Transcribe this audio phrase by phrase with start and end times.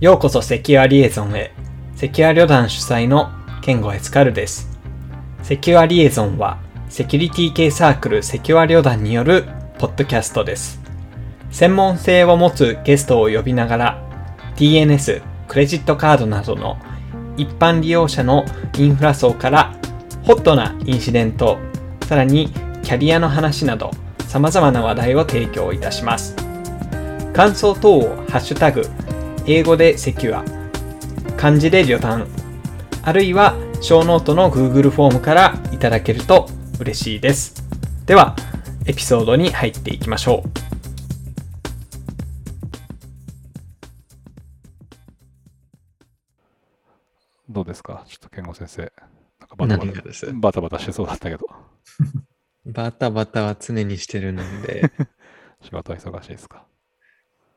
[0.00, 1.52] ようこそセキュアリエゾンへ。
[1.94, 3.28] セキュア旅団主催の
[3.60, 4.78] ケンゴエスカルです。
[5.42, 6.58] セキュアリエゾンは、
[6.88, 9.44] セキュリティ系サークルセキュア旅団による
[9.78, 10.80] ポッドキャストです。
[11.50, 14.02] 専門性を持つゲストを呼びながら、
[14.56, 16.78] DNS、クレジットカードなどの
[17.36, 18.46] 一般利用者の
[18.78, 19.76] インフラ層から
[20.22, 21.58] ホットなインシデント、
[22.08, 22.48] さらに
[22.82, 23.90] キャリアの話など
[24.26, 26.34] 様々な話題を提供いたします。
[27.34, 28.88] 感想等をハッシュタグ、
[29.52, 30.44] 英語で secure、
[31.36, 32.28] 漢字で旅団、
[33.02, 37.64] あるいはショーノートの Google フォームからいただけると嬉しいです。
[38.06, 38.36] では、
[38.86, 40.50] エピソードに入っていきましょう。
[47.48, 48.04] どうですか？
[48.06, 48.82] ちょっと健吾先生。
[49.40, 50.32] なんかバタバタ何がです？
[50.32, 51.48] バタバタしてそうだったけど、
[52.66, 54.92] バタバタは常にしてるので、
[55.60, 56.69] 仕事は忙しいですか？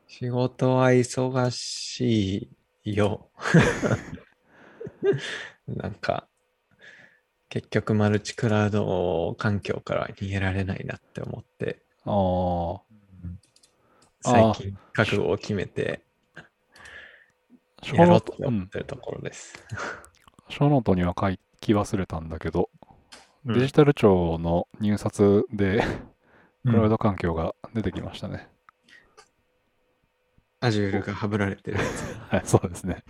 [0.06, 2.50] 仕事は忙し
[2.84, 3.30] いよ。
[5.66, 6.28] なんか、
[7.48, 12.80] 結局マルチクラウド環境から逃げられないなって思って、あ
[14.28, 16.04] あ、最近覚悟を決めて
[17.84, 19.54] 小やろうとノート、うん思ってるところです。
[20.48, 22.70] ショーノートには書き忘れたんだけど、
[23.46, 25.84] うんデジタル庁の入札で
[26.64, 28.48] うんクラウド環境が出てきましたね。
[30.64, 32.32] Azure がはぶられてるやつ。
[32.32, 33.04] はい、そうですね。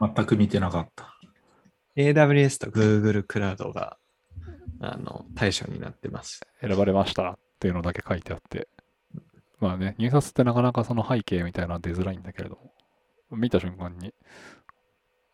[0.00, 1.16] 全く見てなかった。
[1.96, 3.98] AWS と Google クラウドが
[4.80, 6.40] あの対象になってます。
[6.60, 8.68] 選ばれましたっていうのだけ書いてあって、
[9.60, 12.72] まあね、入札ってなかなかその背景みたいなのは出づらいんだけれども、
[13.36, 14.12] 見た瞬間に、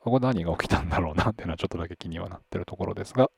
[0.01, 3.31] ここ何が起きたんだろうなっていうのはちょっとだけ気にはなってるところですが、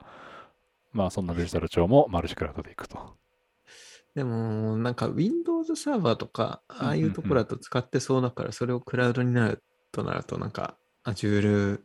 [0.93, 3.15] まあそんなデジタル庁もマルチクラウドでいくと。
[4.15, 11.81] でも、なんか Windows サーバーとか、ああいうところだと使ってそうだから、それをクラウドになるとなると、なんか Azure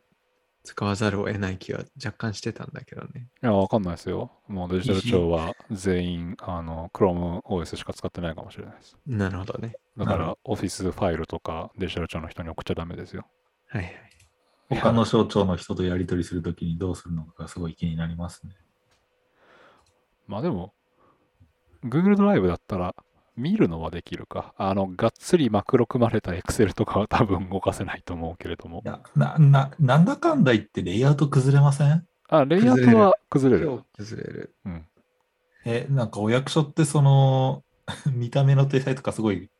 [0.66, 3.28] 使わざるを得ない気は若干してたんだけどね。
[3.42, 4.32] いや、わかんないですよ。
[4.48, 8.98] もうデジタル庁は 全員、あの、ChromeOS しか使ってないかもしれないです。
[9.06, 9.76] なるほどね。
[9.96, 13.26] だからなるほ、オフィスファイルとかデジタル庁の人に送っちゃダメですよ。
[13.68, 13.94] はいはい。
[14.80, 18.56] 他の省庁の人とやり取りするときにどうするのかがすごい気になりますね。
[20.26, 20.74] まあでも、
[21.88, 22.94] Google ドライブだったら、
[23.36, 24.54] 見るのはできるか。
[24.56, 28.88] あの、がっつりマクロ組まれた Excel とかは多分動かせないと思うけれどもい。
[28.88, 32.06] や、な、な、なんだかんだ言ってレイアウト崩れません？
[32.28, 33.82] あ、レイアウトは崩れる。
[33.94, 34.54] 崩れる。
[34.64, 34.86] うん。
[35.66, 37.62] え、なんかお役所ってその、
[38.12, 39.50] 見た目の体裁とかすごい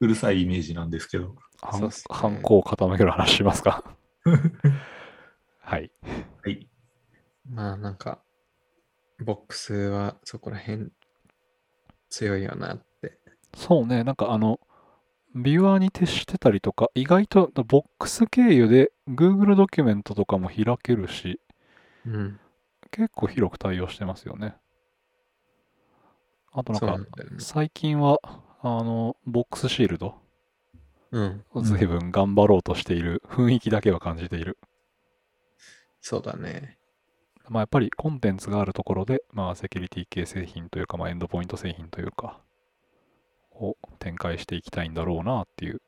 [0.00, 1.36] うるさいイメージなんですけど。
[1.62, 3.84] はんそうっすねハンコを傾ける話しますか？
[5.60, 5.90] はい。
[6.42, 6.68] はい。
[7.48, 8.22] まあなんか、
[9.24, 10.90] ボックスはそこら辺
[12.10, 13.18] 強いよなって。
[13.54, 14.60] そうね、なんかあの、
[15.34, 21.40] ビュアーに徹してたりとか、意外とボックス経由で Google ドキュメントとかも開けるし、
[22.06, 22.40] うん。
[22.90, 24.56] 結構広く対応してますよね。
[26.52, 27.08] あとなんかん、ね。
[27.38, 28.18] 最近は、
[28.62, 30.16] あの、ボックスシールド、
[31.10, 31.44] うん。
[31.62, 34.58] 随分頑張ろうとしている雰囲気だけは感じている。
[36.00, 36.77] そうだね。
[37.50, 42.40] まあやっぱりコンテンツがあるところで、まあセキュリティ系製品というか、まあエンドポイント製品というか、
[43.52, 45.80] を展開していきたいんだろうなっていう。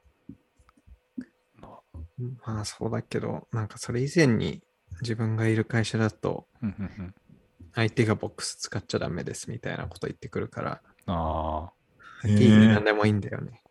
[2.44, 4.62] まあそうだけど、なんかそれ以前に
[5.00, 6.46] 自分がいる会社だと、
[7.74, 11.72] 相手がボックス使っちゃダメですみたいなこと言ってくるから、あ
[12.24, 13.62] いい何でもいいんだよね。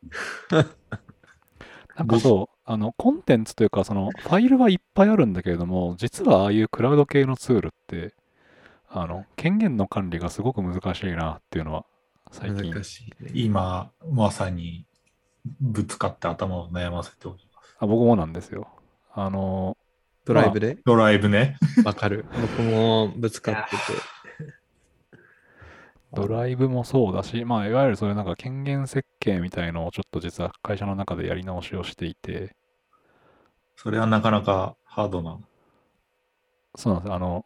[1.99, 8.13] あ、なんかそう、あの、コンテンツというか、その、ファイルはいっぱいあるんだけれども、実はああいうクラウド系のツールって、
[8.89, 11.85] あの、権限の管理がすごく難しいなっていうのは、
[12.31, 12.71] 最近。
[12.71, 13.31] 難しいね。
[13.33, 14.85] 今、まさに
[15.61, 17.75] ぶつかって頭を悩ませております。
[17.79, 18.67] あ僕もなんですよ。
[19.13, 19.77] あの、
[20.25, 20.77] ドライブで？
[20.85, 21.57] ドライブね。
[21.83, 22.25] わかる。
[22.39, 23.77] 僕もぶつかってて。
[26.13, 32.55] ドライブもそうだし、まあ、いわゆるそういうなんか権限設計みたいのをちょっと実は会社の中でやり直しをしていて、
[33.75, 35.39] それはなかなかハードな。
[36.75, 37.13] そうなんです。
[37.13, 37.45] あの、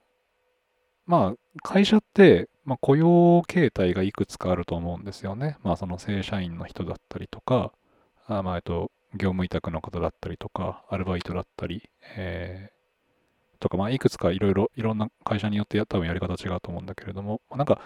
[1.05, 5.57] まあ、会社って、まあ、雇用形態がいくつかあると思うんですよね。
[5.63, 7.73] まあ、その正社員の人だったりとか、
[8.27, 12.73] あまあ、えっと、業務委託の方だったりとか、アルバイトだったり、えー
[13.59, 17.81] とか、まあ、いくつかいろいろ、いろんな会社によってや多分やり方違うと思うんだけれども、なんか、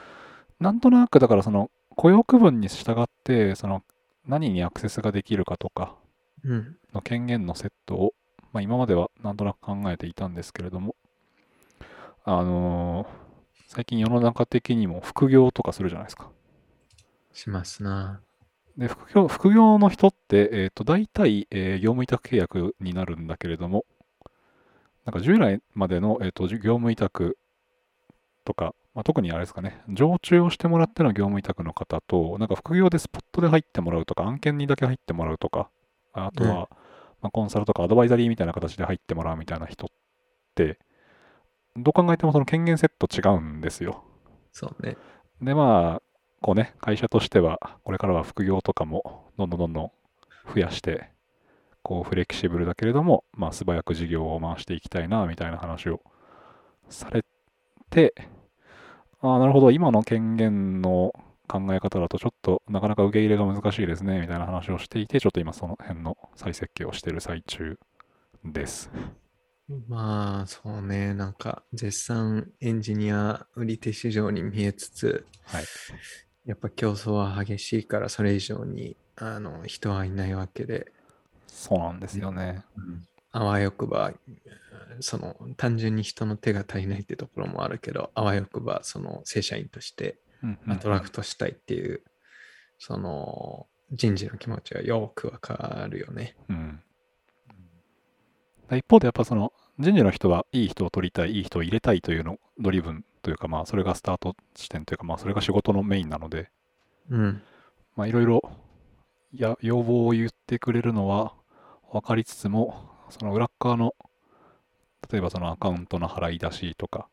[0.59, 3.83] なんとなく、だからその、雇用区分に従って、その、
[4.25, 5.95] 何にアクセスができるかとか
[6.43, 6.77] うん。
[6.93, 8.13] の権限のセットを、
[8.53, 10.95] まあ、今まではなんとなく考えていたんですけれども、
[12.23, 13.27] あのー
[13.69, 16.31] 最近世の中的にも副業とかするじゃないですか。
[17.33, 18.21] しますな。
[18.77, 23.85] で副業副業の人って、えー、と大体、えー業務委託契約になるんだけれども、
[25.05, 27.37] なんか従来までの、えー、と業務委託
[28.45, 35.69] とか、まあ、特にあれですかね、常駐をしてもらっての業務委託の方と、なんか副業でスポットで入ってもらうとか、案件にだけ入ってもらうとか、
[36.13, 36.67] あとは、うんま
[37.27, 39.89] あ、コンサルとかアドバイザリーみたいな形で入ってもらうみたいな人っ
[40.55, 40.79] て、
[41.75, 44.03] どう考えてもその権限セット違うんですよ。
[44.51, 44.97] そうね。
[45.43, 46.01] で、まあ、
[46.41, 49.91] こうね、会社としては、これからは副業とかも、どんどんどんどん
[50.55, 51.11] 増やして、
[51.83, 56.01] こう、フレキシブルだけれども、まあ、素早く事業を回していきたいな、みたいな話を
[56.89, 57.23] され
[57.91, 58.15] て、
[59.19, 61.13] ああ、なるほど、今の権限の
[61.47, 67.79] 考え方だと、ちょっとなかなか受け入れが難しいですね、みたいな話をしていて、ちょっと今その辺の再設計をしている最中
[68.43, 68.91] です。
[69.87, 71.13] まあ、そうね。
[71.13, 75.65] なんか、絶賛エンジニア売り手市場に見えつつ、はい。
[76.45, 80.91] やっぱ競争は激しいから、それ以上にあの人はいないわけで、
[81.47, 82.63] そうなんですよね。
[82.77, 83.03] うん
[83.37, 84.13] あわよくば、
[84.99, 92.01] その単純に人の手が足りないってところもあるけど、あわよくば、その正社員としてうんうんアトラクトしたいっていう、
[92.79, 96.35] その人事の気持ちはよくわかるよね。
[96.49, 96.81] うん。
[98.71, 106.49] 一方でやっぱその人事の人はいい人を取りたい、いい人を入れたいというのドリブンというかまあそれがスタート地点というかまあそれが仕事のメインなので、
[107.11, 107.43] うん。
[107.95, 108.41] まあいろいろ
[109.31, 111.33] や要望を言ってくれるのは
[111.91, 113.95] 分かりつつも、その裏っ側の
[115.11, 117.07] 例えばそのアカウントの払い出しとか、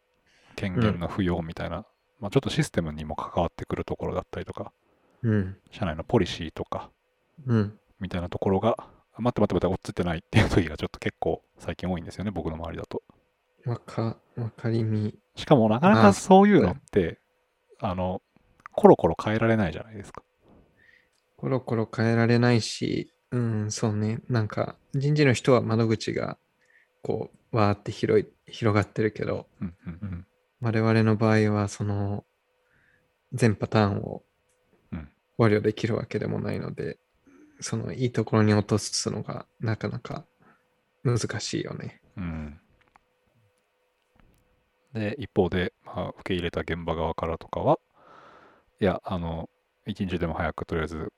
[0.57, 1.87] 権限の付与みたいな、
[2.21, 4.73] まあちょっとシステムにも関わってくるところだったりとか、
[5.23, 5.57] うん。
[5.71, 6.91] 社内のポリシーとか、
[7.47, 7.79] うん。
[8.01, 8.77] みたいなところが、
[9.15, 13.03] あ待って待って待って、追っついてないっていう時がちょっと結構最近多いんですよね、僕の周りだと。
[13.65, 15.15] わか、わかりみ。
[15.37, 17.21] しかもなかなあかそういうのって、
[17.81, 18.23] あの、
[18.73, 20.23] コロコロ変えられないじゃないですか。
[21.37, 24.21] コロコロ変えられないし、うん、そうね。
[24.29, 26.39] なんか、人事の人は窓口が、
[27.03, 30.27] こう、わーって広い、広がってるけど、うんうんうん。
[30.61, 32.25] 我々の場合は、その、
[33.33, 34.23] 全パターンを
[34.93, 36.99] うん考慮できるわけでもないので、
[37.61, 40.25] その、いいところに落とすのが、なかなか
[41.03, 42.01] 難しいよね。
[42.17, 42.61] うん。
[44.93, 47.81] で、一方で、まあ、受け入れた現場側からとかは、
[48.81, 49.51] いや、あの、
[49.87, 51.13] 一日でも早くとりあえず、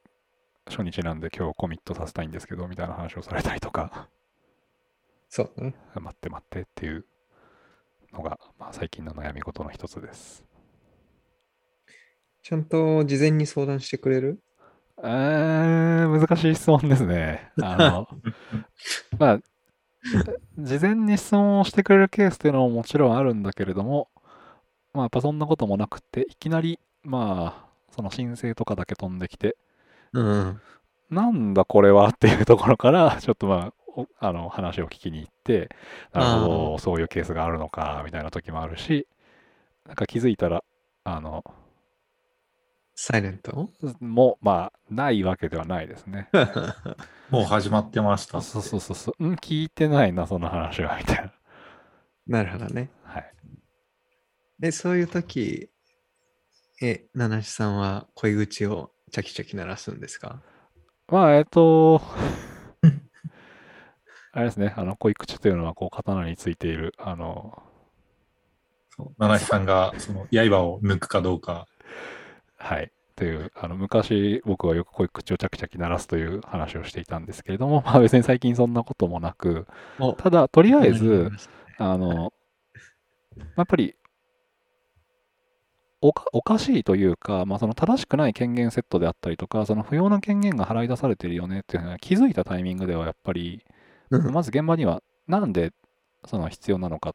[0.69, 4.09] 初日なんで今日コミットさせたいんですけど、みたいな話をされたりとか、
[5.29, 5.75] そうね。
[5.95, 7.05] 待って待ってっていう
[8.13, 10.45] のが、まあ、最近の悩み事の一つです。
[12.43, 14.41] ちゃんと事前に相談してくれる？
[14.99, 17.51] えー、難しい質問ですね。
[17.63, 18.09] あの、
[19.19, 19.41] まあ、
[20.59, 24.09] 事前に質問をしてくれるケースっていうのももちろんあるんだけれども、
[24.95, 29.57] まあ、やっぱそんなこともなくて、いきなり、まあ、その申請とかだけ飛んできて、
[30.21, 30.63] うん。
[31.11, 35.71] なんだこれはっていうところから、 ちょっとまあ、おあの話を聞きに行って、
[36.13, 39.07] なるほあど、そういうケースがあるのか、みたいな時もあるし、
[39.87, 40.65] なんか気づいたら、
[41.05, 41.45] あの、
[42.97, 43.71] サイレント？
[44.01, 46.29] もう、まあ、ないわけではないですね。
[47.31, 48.41] もう始まってました。
[48.41, 49.15] そうそうそうそう。
[49.19, 51.33] うん、聞いてないな、その話は、みたいな。
[52.27, 52.91] なるほどね。
[53.05, 53.33] はい。
[54.63, 55.71] え、そういう時、
[56.81, 60.43] え、七七さんは恋口をチャキチャキ鳴らすんですか？
[61.08, 62.03] まあ、えっと、
[64.32, 67.63] あれですね、あの、恋口というのは、こう、刀についている、あの、
[68.91, 71.67] そう七七さんがその刃を抜くかどうか。
[72.58, 72.93] はい。
[73.15, 79.67] という、あの、昔、僕はよく恋口をチャキチャキ鳴らすという話をしていたんですけれども、まあ別に最近そんなこともなく、
[79.99, 81.31] おただ、とりあえず
[81.79, 82.35] あの、
[83.56, 83.95] やっぱり、
[86.00, 93.65] おかおかしいというか、まあ、その正しくない権限セットであったりとか、その不要な権限が払い出されてるよねっていうのは気づいたタイミングではやっぱり、
[94.10, 95.72] うんまず現場にはなんで
[96.26, 97.15] その必要なのかっ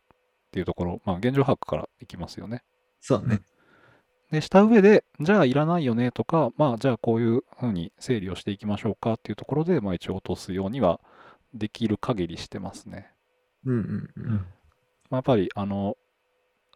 [0.51, 2.63] ていうところ、まあ、現状把握からいきますよね。
[2.99, 3.41] そうね。
[4.31, 11.01] で、した上で、じゃあいらないよねとか、まあ、じゃあこういうふうに整理をしていきましょうかっていうところで、まあ、一応落とすようには
[11.53, 13.11] できる限りしてますね。
[13.65, 14.11] うんうんう。
[14.15, 14.35] うんん。
[14.37, 14.43] ま
[15.11, 15.97] あ、やっぱり、あの、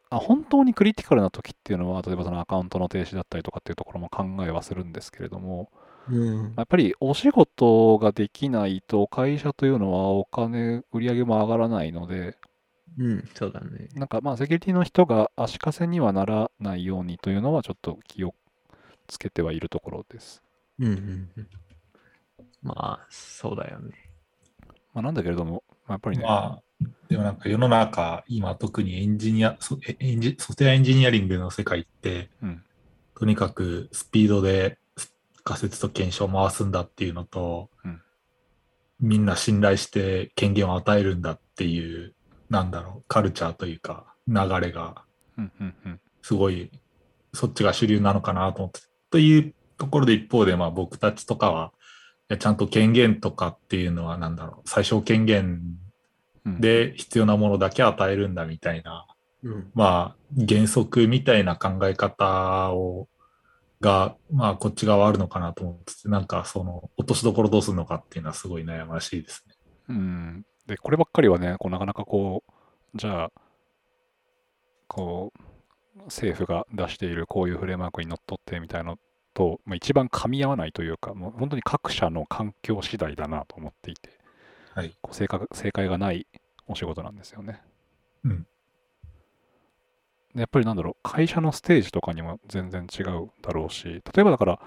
[0.10, 5.70] あ本当にクリティカルな時っていうのは、例えばそのアカウントの停止だったりとかっていうところも考えはするんですけれども、
[6.10, 12.38] うんまあやっぱりお仕事ができないと会社というのはお金、売り上げも上がらないので、
[12.98, 13.90] うん、そうだね。
[13.96, 18.34] なんかまあセキュリティの人が足かせにはならないようにというのはちょっと気を
[19.08, 20.44] つけてはいるところです。
[20.80, 21.48] うんうんうん。
[22.62, 23.92] まあ、そうだよね。
[24.94, 32.64] まあ、なんだけれども、まあ、やっぱりね、まあ、でもなんか世の中、今特にエンジニア、ソえエンジソフトウェアエンジニアリングの世界って、うん、
[33.18, 35.14] とにかくスピードで、ス
[35.44, 38.02] 仮説と検証を回すんだっていうのと、うん
[39.00, 42.14] みんな信頼して権限を与えるんだっていう、
[42.50, 45.04] なんだろう、カルチャーというか、流れが。
[46.22, 46.72] すごい、
[47.34, 48.80] そっちが主流なのかなと思って。
[49.12, 51.75] というところで一方で、まあ僕たちとかは、い
[52.30, 55.78] やちゃんと権限とかっていうのは、なんだろう、最小権限
[56.46, 59.08] うん、で必要なものだけ与えるんだみたいな、
[59.44, 59.72] うん。
[59.74, 63.08] まあ原則みたいな考え方を、
[63.82, 69.56] が、まあこっち側あるのかなと思ってて、なんかその落としどころどうするのかっていうのはすごい悩ましいですね。
[69.90, 70.46] うん。
[70.68, 73.32] で、こればっかりはね、こうなかなかこう、じゃあ、
[74.88, 78.98] こう、政府が出しているこういうフレームワークにのっとってみたいの
[79.36, 84.10] と、まあ、一番噛み合わないというか、もう本当に各社の環境次第だなと思っていて、
[84.74, 84.96] はい。
[85.02, 86.26] こう正確正解がない
[86.68, 87.62] お仕事なんですよね。
[88.24, 88.48] うん。
[90.34, 94.60] でやっぱりなんだろう、会社のステージとかにも全然違うだろうし、例えばだから、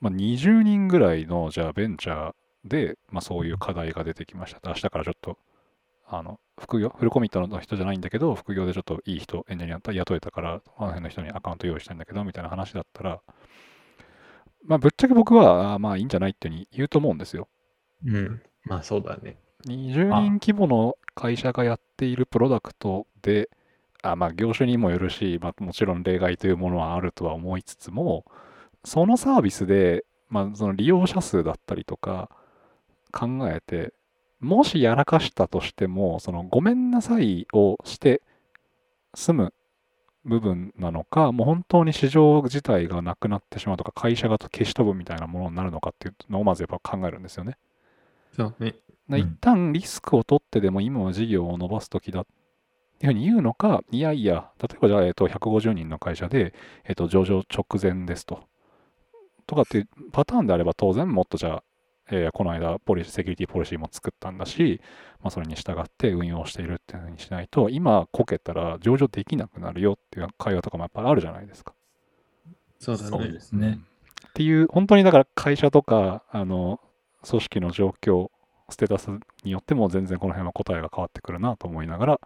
[0.00, 4.60] まあ、20人ぐらいのじゃあベンチャーで、まあ、そういう課題が出てきました。
[4.68, 5.38] 明日からちょっと、
[6.10, 13.20] あの、副業、フルコミットの人じゃないんだけど、副業でちょっといい人、エンジニア雇えたから、あの辺の人にアカウント用意したいんだけど、みたいな話だったら、
[14.64, 17.48] まあ、ぶっちゃけ僕は、まあいいんじゃないっていうふうに言うと思うんですよ。
[18.04, 18.42] うん。
[18.64, 19.38] まあそうだね。
[19.66, 23.50] 20人規模の会社がやっているプロダクトで、
[24.02, 28.24] あまあ業種にもよるし、まあ、もちろん例外というものはあるとは思いつつも、
[28.84, 32.30] そのサービスで、まあ、その利用者数だったりとか
[33.12, 33.92] 考えて、
[34.40, 38.22] もしやらかしたとしても、そのごめんなさいをして
[39.14, 39.54] 済む
[40.24, 47.56] 部分なのか、もう本当に市場自体がなくなってしまうとか、会社が消し飛ぶみたいなものになるのかっていうのをまずやっぱ考えるんですよね。
[48.36, 48.68] そうね。
[48.68, 52.26] うんな一旦リスクを取ってでも今は事業を伸ばすときだっ
[52.98, 56.52] ていうふうに言うのか、いやいや、例えばじゃあ、えっと、150人の会社で、
[56.84, 58.44] えっと、上場直前ですと。
[59.46, 61.62] とかっていうパターンであれば当然もっとじゃあ、
[62.10, 64.80] えーこの間ポリシー、セキュリティポリシーも作ったんだし、
[65.22, 71.74] まあ、それに従って運用しているっていうふうにしないと、今こけたら上場できなくなるよっていう会話とかもやっぱりあるじゃないですか。
[72.78, 73.40] そうだねそうで。
[73.40, 73.80] すね。
[74.28, 76.80] っていう、本当にだから会社とか、あの、
[77.28, 78.30] 組織の状況、
[78.70, 79.10] ステータス
[79.44, 82.20] によっても全然この辺は答えが変わってくるなと思いながら、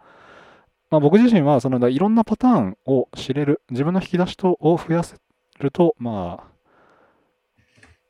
[0.89, 5.15] まあ、僕自身はそのいろんなパターンを知れる、自分の引き出しとを増やせ
[5.59, 6.52] ると、まあ、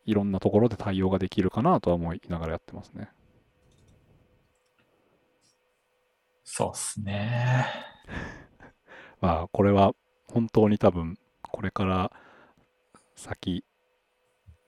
[0.05, 3.09] いろんなところで対応ができるかなとは思いながらやってますね。
[6.43, 7.65] そうっすね。
[9.21, 9.93] まあ、これは
[10.27, 12.11] 本当に多分、これから
[13.15, 13.63] 先、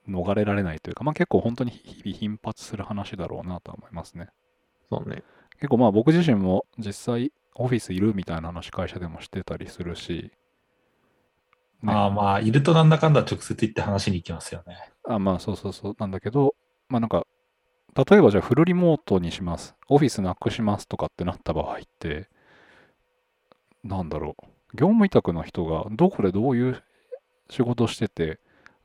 [0.08, 4.28] 逃れられないというか、まあ結構本当に日々頻発する話だろうなとは思いますね。
[4.90, 5.22] そうね。
[5.56, 10.30] 結構まあ僕自身も実際オフィスいるみたいな話会社でもしてたりするし、ね
[11.82, 14.76] まあまあ、いるとなんだかんだ直接行って話に行きますよね。
[15.08, 16.54] あまあそうそうそうなんだけど、
[16.88, 17.26] まあなんか、
[17.94, 22.28] 例えばじゃあフルリモートにします、オフィスなくしますとかってなった場合って、
[23.84, 26.82] なんだろう、業務委託の人がどこでどういう
[27.50, 28.40] 仕事してて、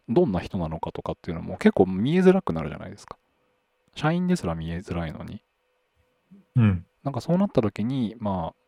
[0.07, 3.17] どんな人なのかとかっていうのも結構見えづらくなるじゃないですか。
[3.95, 5.41] 社員ですら見えづらいのに。
[6.55, 6.85] うん。
[7.03, 8.60] なんかそうなった時に、まあ、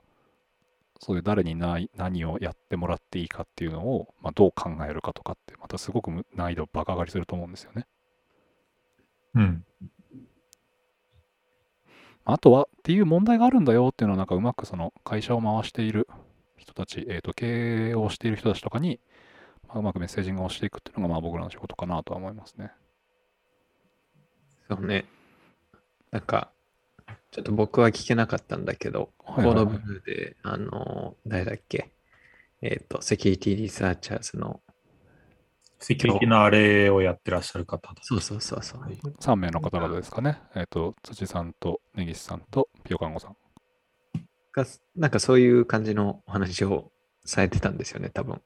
[1.04, 7.88] そういう誰に何何をやってもらっていいかっていうのを、まあ、どう考えるかとかって、またすごくむ難易度バカ上がりすると思うんですよね。
[9.36, 9.66] うん。
[12.24, 16.08] あとは、っていう問題があるんだよっていうのを、なんかうまくその会社を回している
[16.56, 19.02] 人たち、えっ、と、経営をしている人たちとかに、
[19.68, 22.72] まあ、うまくメッセージングをしていくっていうのが、まあ僕らの仕事かなとは思いますね。
[24.70, 25.04] そうね。
[26.12, 26.50] なんか、
[27.34, 31.90] ちょっと僕は聞けなかったんだけど、はいはいはい CODE BLUE で、あの、誰だっけ？
[32.62, 34.62] えっ、と、 security researchers の、
[35.80, 37.96] セキュリティのあれをやってらっしゃる方だ。
[38.04, 38.82] そうそうそうそう。
[38.82, 40.40] はい3名の方々ですかね。
[40.56, 43.36] えっ、と、辻さんと根岸さんとピヨカンゴさん。
[44.52, 46.92] がなんかそういう感じのお話を
[47.26, 48.40] されてたんですよね、多分。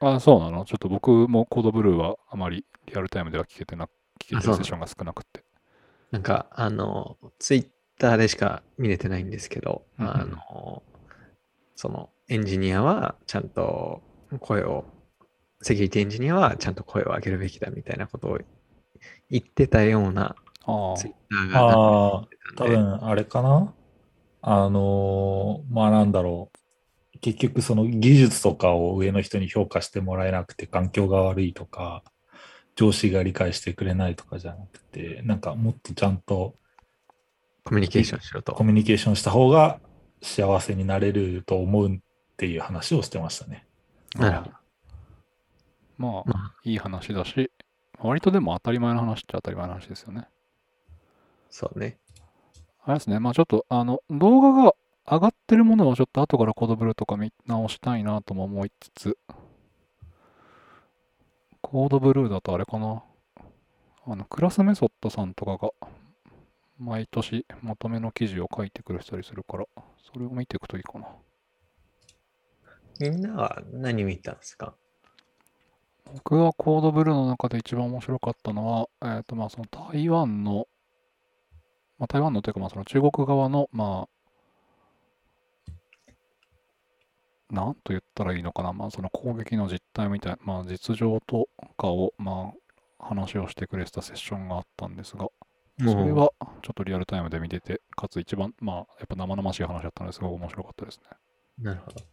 [0.00, 0.64] あ、そうなの？
[0.64, 5.44] ちょっと僕もコードブルーはあまりリアルタイムでは聞けてな、聞けてるセッションが少なくて。
[6.10, 10.12] なんか、あの、ツイッターでしか見れてないんですけど、うんうん。
[10.12, 10.82] あの、
[11.76, 14.02] そのエンジニアはちゃんと
[14.40, 14.84] 声を、
[15.62, 18.38] セキュリティエンジニアはちゃんと声を上げるべきだみたいなことを
[19.30, 23.74] 言ってたようなああツイッターがあ多分あれかな？
[24.40, 27.18] あのーまあなんだろう。
[27.20, 32.04] 結局その技術とかを上の人に評価してもらえなくて環境が悪いとか、
[32.76, 36.54] 上司が理解してくれないとかじゃなくて、なんかもっとちゃんと
[37.64, 38.64] コミュニケーションしろとコ。
[38.64, 39.80] ミュニケーションした方が
[40.22, 41.98] 幸せになれると思うっ
[42.36, 43.66] ていう話をしてましたね。
[44.16, 44.50] なるほど。
[45.98, 47.50] まあ、まあ、いい話だし、
[47.98, 50.28] 割とでも当たり前の話っちゃ当たり前の話ですよね。
[51.50, 51.98] そうね。
[52.84, 54.74] あれですね、まあちょっと、あの、動画が
[55.10, 59.18] 上がってるものをちょっと後からコードブルーとか見直したいなとも思いつつ、
[61.60, 63.02] コードブルーだとあれかな。
[64.06, 65.70] あの、クラスメソッドさんとかが、
[66.78, 69.66] 毎年まとめの記事を書いてくれたりするから、
[70.12, 71.08] それを見ていくといいかな。
[73.00, 74.74] みんなは何見たんですか？
[76.14, 80.66] 僕はコードブルーの中で一番面白かったのは、えっ、と、まあその台湾の、
[81.98, 84.08] まあ台湾のというか、まあその中国側の、ま
[87.50, 92.58] あ、なんと言ったらいいのかな、まあその攻撃の実態みたいな、まあ実情とかを、まあ
[93.00, 95.28] 話をしてくれてたセッションがあったんですが、
[95.78, 96.32] それは
[96.62, 101.04] ちょっとリアルタイムで見てて、かつ一番、まあやっぱ生々しい話だったのですごく面白かったですね。
[101.62, 102.04] なるほど。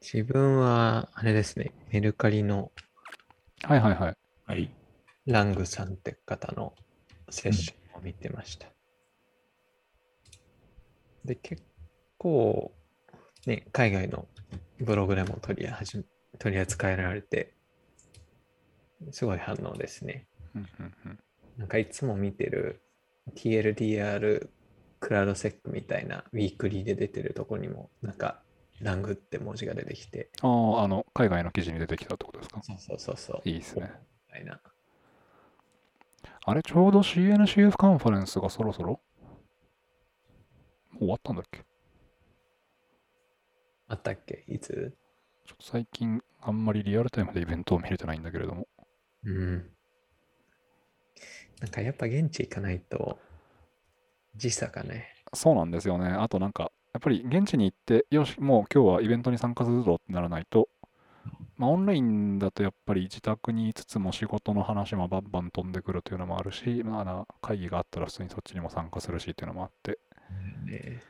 [0.00, 2.72] 自分は、あれですね、メルカリの
[3.62, 4.16] はいはいはい。
[4.46, 4.70] はい。
[5.26, 6.74] ラングさんって方の
[7.30, 8.66] セッションを見てました。
[11.24, 11.62] で、結
[12.18, 12.72] 構、
[13.46, 14.26] ね、海外の
[14.80, 16.04] ブログでも取り始め
[16.38, 17.54] 取り扱えられて、
[19.10, 20.26] すごい反応ですね。
[21.58, 22.80] なんかいつも見てる
[23.34, 24.48] TLDR
[25.00, 28.42] クラウドセックみたいなウィークリーで出てるとこにも、なんか
[28.80, 32.62] ラングって文字が出てきて、ああ、あの、海外の記事に出てきたってことですか？
[32.62, 33.48] そうそうそうそう。
[33.48, 33.90] いいですね。
[34.28, 34.60] みたいな。
[36.44, 39.00] あれ、ちょうど CNCF カンファレンスがそろそろ？
[40.98, 41.64] 終わったんだっけ？
[43.88, 44.44] あったっけ？
[44.48, 44.96] いつ？
[45.46, 48.66] ちょっと最近あんまりリアルタイムでイベントを見れてないんだけれども。
[49.24, 49.70] うん。
[51.60, 53.18] なんかやっぱ現地行かないと
[54.36, 55.14] 時差がね。
[55.34, 56.08] そうなんですよね。
[56.08, 60.68] あとなんか、やっぱり現地に行って、よし、もう今日はイベントに参加するぞってならないと、
[61.56, 69.98] まあオンラインだとやっぱり自宅にいつつも仕事の話もバンバン飛んでくるというのもあるし、まあな、会議があったら普通にそっちにも参加するしっていうのもあって、
[70.66, 71.02] ね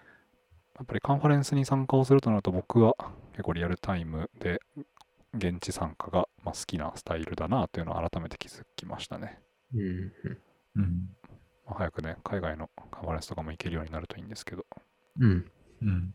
[0.77, 2.97] やっぱりカンファレンスに参加をするとなると僕は
[3.33, 4.61] 結構リアルタイムで
[5.35, 9.41] 現地参加がまあ好きなスタイルだなというのを改めて気づきましたね。
[9.75, 10.13] うんうん。
[10.77, 11.17] うん。
[11.67, 14.67] まあ早くね、海外のカンファレンスとかも行けるようになるといいんですけど。
[15.21, 15.51] うん。
[15.83, 16.15] うん。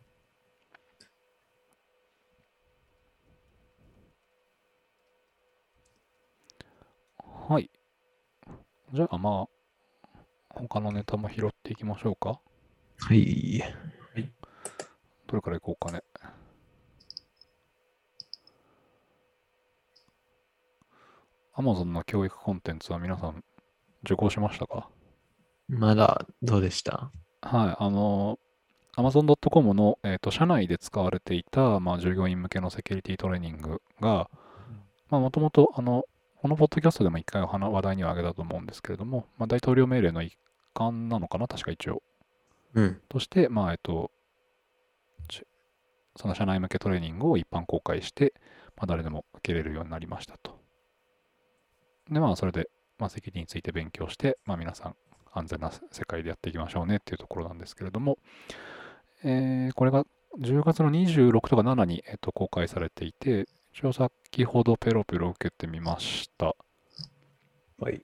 [7.49, 7.71] はい。
[8.93, 12.39] じゃあまあ、他のネタも拾っていきましょうか。
[12.99, 13.63] はい。
[15.27, 16.03] どれからいこうかね。
[21.57, 23.43] Amazon の教育コンテンツは皆さん
[24.03, 24.89] 受講しましたか？
[25.67, 27.11] まだどうでした？
[27.41, 28.37] はい、あの、
[28.95, 34.29] Amazon.com の、えーと社内で使われていた、まあ、従業員向けのセキュリティトレーニングが、
[35.09, 36.05] まあ、もともと、あの、
[36.41, 40.37] このポッドキャストでも一回お話話題には挙げたと思うんですけれども、まあ、大統領命令の一
[40.75, 42.03] 環なのかな、確か一応。
[42.75, 43.01] うん。
[43.09, 44.11] として、まあ、えっと、
[45.27, 45.43] ち
[46.15, 48.33] その社内向けトレーニングを一般公開して、
[48.75, 50.56] まあ、誰でも受けれるようになりましたと。
[52.09, 54.95] で、まあ、それで、まあ、セキュリティについて勉強して、まあ、皆さん、
[55.33, 58.17] 安全な世界でやっていきましょうねっていうところなんですけれども、
[59.23, 60.05] えーこれが
[60.39, 66.55] 10月の26とか7に、えっと、公開されていて、一応先ほどペロペロ受けてみました。
[67.79, 68.01] はい。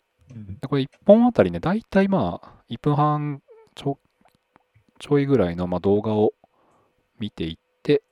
[0.61, 3.41] でこれ1本あたりね、だいたいまあ、1分半
[3.75, 3.99] ちょ
[4.99, 6.33] ちょいぐらいのまあ動画を
[7.19, 8.03] 見ていって、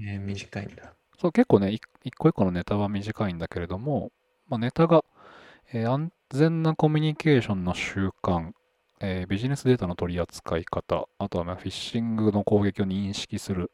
[0.00, 0.94] えー短いんだ。
[1.18, 4.10] そう結構ね、一一個一個のネタは短いんだけれども、
[4.48, 5.04] まあ、ネタが、
[5.76, 8.52] えー安全なコミュニケーションの習慣、
[9.00, 13.72] えービジネスデータの取り扱い方、あとはまあフィッシングの攻撃を認識する、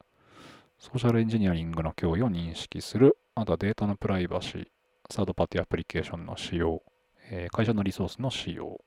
[0.78, 4.66] ソーシャルエンジニアリングの脅威を認識する、あとはデータのプライバシー、
[5.10, 6.82] サードパーティアプリケーションの使用、
[7.30, 8.80] えー会社のリソースの使用、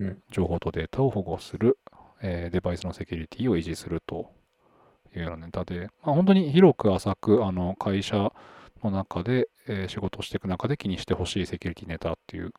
[0.00, 0.18] うん。
[0.32, 1.78] 情報とデータを保護する、
[2.20, 4.32] えーデバイスのセキュリティを維持すると
[5.14, 8.32] いうようなネタで、まあ、本当に広く浅くあの会社
[8.84, 12.52] の中で、えー仕事をしていく中で気にしてほしいセキュリティネタっていう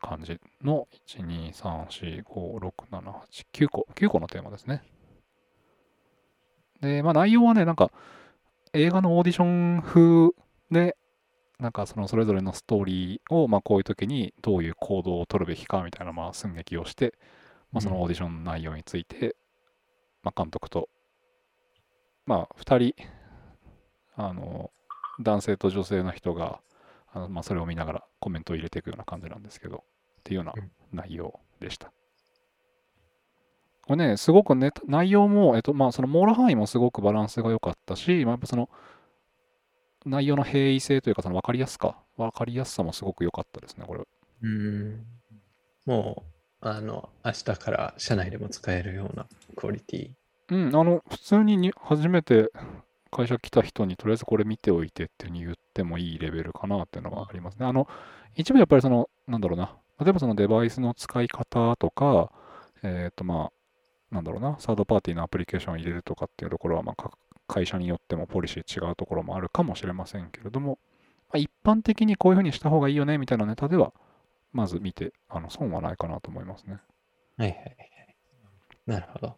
[0.00, 4.82] 感じの1、2、3、4、5、6、7、8、9個、9個のテーマですね。
[6.80, 7.90] で、まあ内容はね、なんか
[8.72, 10.30] 映画のオーディション風
[10.70, 10.96] で、
[11.58, 17.14] なんかそのそれぞれのストーリーを、まあこういう時にどういう行動を取るべきかみたいな、まあ寸劇をして、
[17.72, 19.36] まあそのオーディションの内容について、
[20.22, 20.88] まあ監督と、
[22.26, 22.94] まあ2人、
[24.16, 24.70] あの、
[25.20, 26.60] 男性と女性の人が、
[27.12, 29.84] あのまあ、それを見ながらコメントを入れていくような感じなんですけど、
[30.20, 31.92] っていうようなうん内容でした。
[33.86, 38.70] これね、すごくね、内容も、えっと、まあ、その網羅範囲もすごくバランスが良かったし、まあ、やっぱその、
[40.06, 44.04] 内容の平易性というか、その分かりやすか、分かりやすさもすごく良かったですね、これ。
[44.42, 45.04] うん。
[45.84, 46.22] も
[46.62, 50.10] う、あの、明日から社内でも使えるようなクオリティ。
[50.54, 52.50] うん、あの、普通にに初めて
[53.14, 57.66] 会社来た人にとりあえずこれ見ておいてっていうふうに言ってもいいレベルかなっていうのがありますね。
[57.66, 57.88] あの、
[58.34, 62.32] 一部やっぱりその、なんだろうな、例えばそのデバイスの使い方とか、
[62.82, 63.50] えっ、とま
[64.10, 67.14] あ、なんだろうな、サードパーティーのアプリケーションを入れるとかっていうところは、まあ、各
[67.46, 70.78] 会社によってもポリシー違うところもあるかもしれませんけれども、
[71.28, 73.92] まあ、一般的にこういうふうにした方がいいよねみたいなネタでは、
[74.52, 76.78] まず見て、あの損はないかなと思いますね。
[77.36, 77.76] はいはいはい。
[78.86, 79.36] なるほど。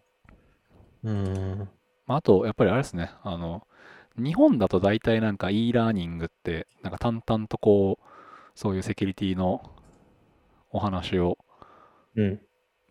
[1.04, 1.68] うーん。
[2.06, 3.66] まあ、あと、やっぱりあれですね、あの、
[4.16, 8.04] 日本だと大体なんか e ラーニングって、なんか淡々とこう、
[8.54, 9.70] そういうセキュリティの
[10.70, 11.38] お話を、
[12.16, 12.40] うん。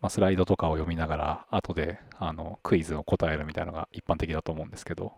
[0.00, 5.14] まあ、スライドとかを読みながら、後であのクイズを答えるみたいなのが一般的だと思うんですけど、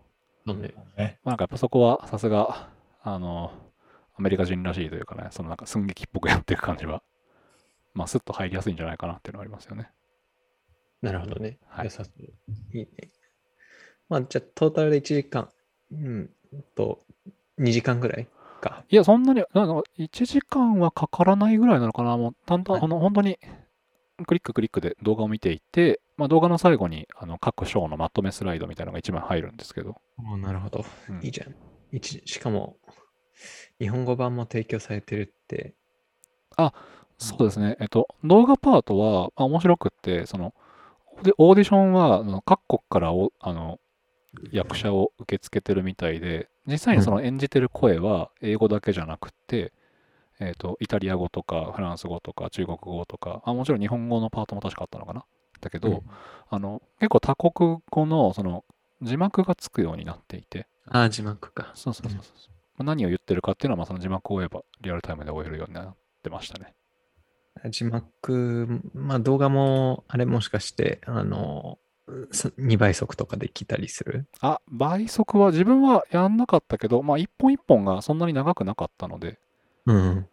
[0.46, 1.18] なんで、ね。
[1.24, 2.70] まあ、なんかやっぱそこはさすが、
[3.02, 3.52] あの、
[4.16, 7.02] アメリカ人らしいというかね、そのなんか寸劇っぽくやってる感じは、
[7.92, 9.90] まあ、スッと入りやすいんじゃないかなっていうのはありますよね。
[11.02, 11.58] なるほどね。
[11.66, 11.88] はい。
[11.88, 11.90] い
[12.72, 13.10] いね。
[14.08, 15.48] まあ、じゃあ、トータルで1時間、
[15.92, 16.30] うん、
[16.74, 17.00] と、
[17.58, 18.28] 2時間ぐらい
[18.60, 18.84] か。
[18.88, 22.84] いや、そんなに、なんか1時間はかからないぐらいなのかな、もう、淡々、はい。
[22.84, 23.38] あの、本当に、
[24.26, 30.84] クリッククリックで動画を見ていって、まあ、動画の最後にあの各章のまとめスライドみたいなのが一枚入るんですけど、あなるほど。
[31.08, 31.20] うん。
[31.22, 31.54] いいじゃん。
[31.92, 32.76] 一しかも、
[33.78, 35.74] 日本語版も提供されてるって、
[37.18, 40.54] そうですね、えっと、動画パートは、まあ、面白くって、その、
[41.22, 43.80] でオーディションはあの各国からおあの
[44.52, 49.72] 役者を受け付けてるみたいで、実際にその演じてる声は英語だけじゃなくて、
[50.40, 55.24] えっと、イタリア語とかフランス語とか中国語とか、あもちろん日本語のパートも確かあったのかな。
[55.60, 56.00] だけど、うん
[56.50, 58.64] あの結構他国語のその
[59.02, 61.72] 字幕がつくようになっていて、ああ、字幕か。
[61.74, 62.50] そうそうそうそう。
[62.78, 66.74] まあ何を言ってるかっていうのは、まあその字幕を追えばリアルタイムで追えるようになってましたね。
[67.70, 71.78] 字幕、まあ動画も、あれもしかして、あの、
[72.58, 74.26] 2倍速とかできたりする？
[74.40, 79.38] あ、倍速は自分はやんなかったけど、まあ一本一本がそんなに長くなかったので、
[79.86, 80.26] うん。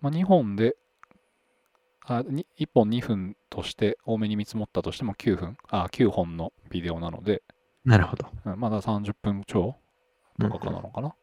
[0.00, 0.76] まあ2本で、
[2.04, 7.42] あに1本2分として多めに見積もったとしても9分、あ、9本のビデオなので、
[7.84, 8.28] なるほど。
[8.44, 9.76] うんまだ30分超
[10.40, 11.14] とかかなのかな、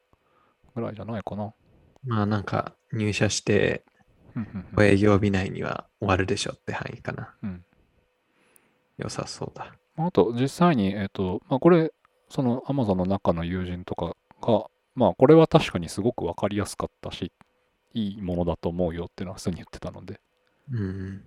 [0.76, 1.54] ぐらいじゃないかな。
[2.06, 3.84] まあなんか入社して
[4.36, 7.36] うんうんうん5営業日内には終わるでしょって範囲かな。
[7.44, 7.66] うん
[9.00, 9.74] 良さそうだ。
[9.96, 11.94] まああと、実際に、えっ、と、まあ、これ、
[12.30, 17.32] その Amazon の中の友人とかが、まあ、これは確かにすごくわかりやすかったし、
[17.94, 20.20] いいものだと思うよっていうのは普通に言ってたので、
[20.72, 21.24] うん。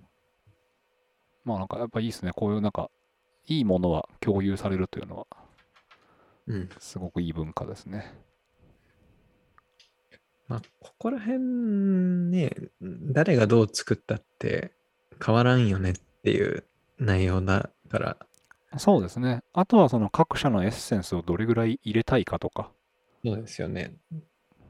[1.44, 2.32] まあ、なんかやっぱいいですね。
[2.32, 2.90] こういうなんか、
[3.46, 5.26] いいものは共有されるというのは、
[6.46, 6.68] うん。
[6.78, 8.14] すごくいい文化ですね。
[10.48, 14.72] まあここら辺ね、誰がどう作ったって
[15.24, 16.64] 変わらんよねっていう
[16.98, 18.16] 内容だから、
[18.78, 19.42] そうですね。
[19.52, 22.70] あとはその各社のエッセンスをどれぐらい入れたいかとか、
[23.24, 23.96] そうですよね。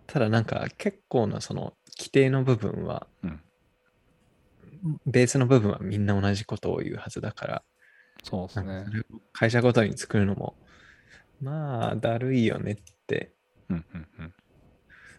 [0.06, 3.40] ただなんか結構なその規定の部分は、うん
[5.06, 7.62] ベースの部分はみんな同じことを言うはずだから、
[8.24, 8.84] そうですね
[9.32, 10.56] 会社ごとに作るのも、
[11.40, 13.32] まあ、だるいよねって
[13.68, 14.34] うんうんうん。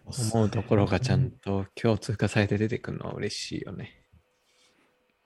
[0.05, 4.03] 思うところがちゃんと共通化されて出てくるのは嬉しいよね。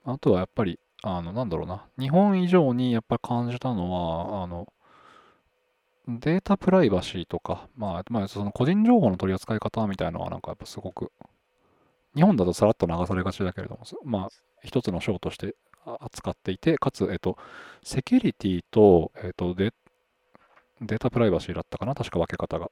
[0.04, 4.72] あとはやっぱり、あの、なんだろうな、日本以上にやっぱり感じたのは、あの、
[6.08, 11.12] データプライバシーとか、まあ、まあ、その個人情報の取り扱い方みたいなのは、なんかやっぱすごく、
[12.14, 14.28] 日本だとさらっと流されがちだけれども、まあ、
[14.62, 15.54] 一つの章として
[16.00, 17.36] 扱っていて、かつ、えっと、
[17.84, 19.72] セキュリティと、えっと、デ
[20.80, 22.70] データプライバシーだったかな、確か分け方が。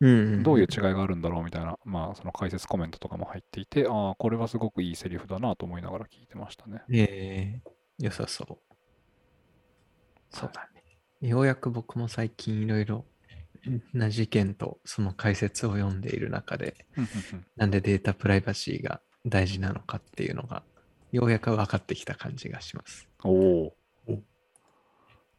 [0.00, 6.82] うんどういう違いがあるんだろうみたいな、まあ、その解説コメントとかも入っていて、ああ、これはすごくいいセリフだなと思いながら聞いてましたね。
[6.90, 8.74] ええ良さそう。
[10.30, 11.28] そうだね。
[11.28, 13.04] ようやく僕も最近いろいろ
[13.92, 16.86] な事件とその解説を読んでいる中で、
[17.56, 20.62] なんでデータプライバシーが大事なのかっていうのが、
[21.10, 23.08] ようやく分かってきた感じがします。
[23.24, 23.74] おお
[24.06, 24.22] お。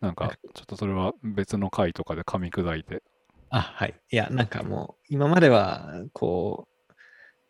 [0.02, 3.04] なんか、ちょっとそれは別の回とかで噛み砕いて。
[3.49, 3.93] あ、はい。
[4.12, 6.67] いや、なんかもう、今までは、こ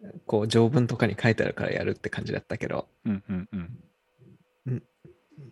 [0.01, 4.83] う、こう、条文とかに書いてあるからやるって感じだったけど、うんうんうん。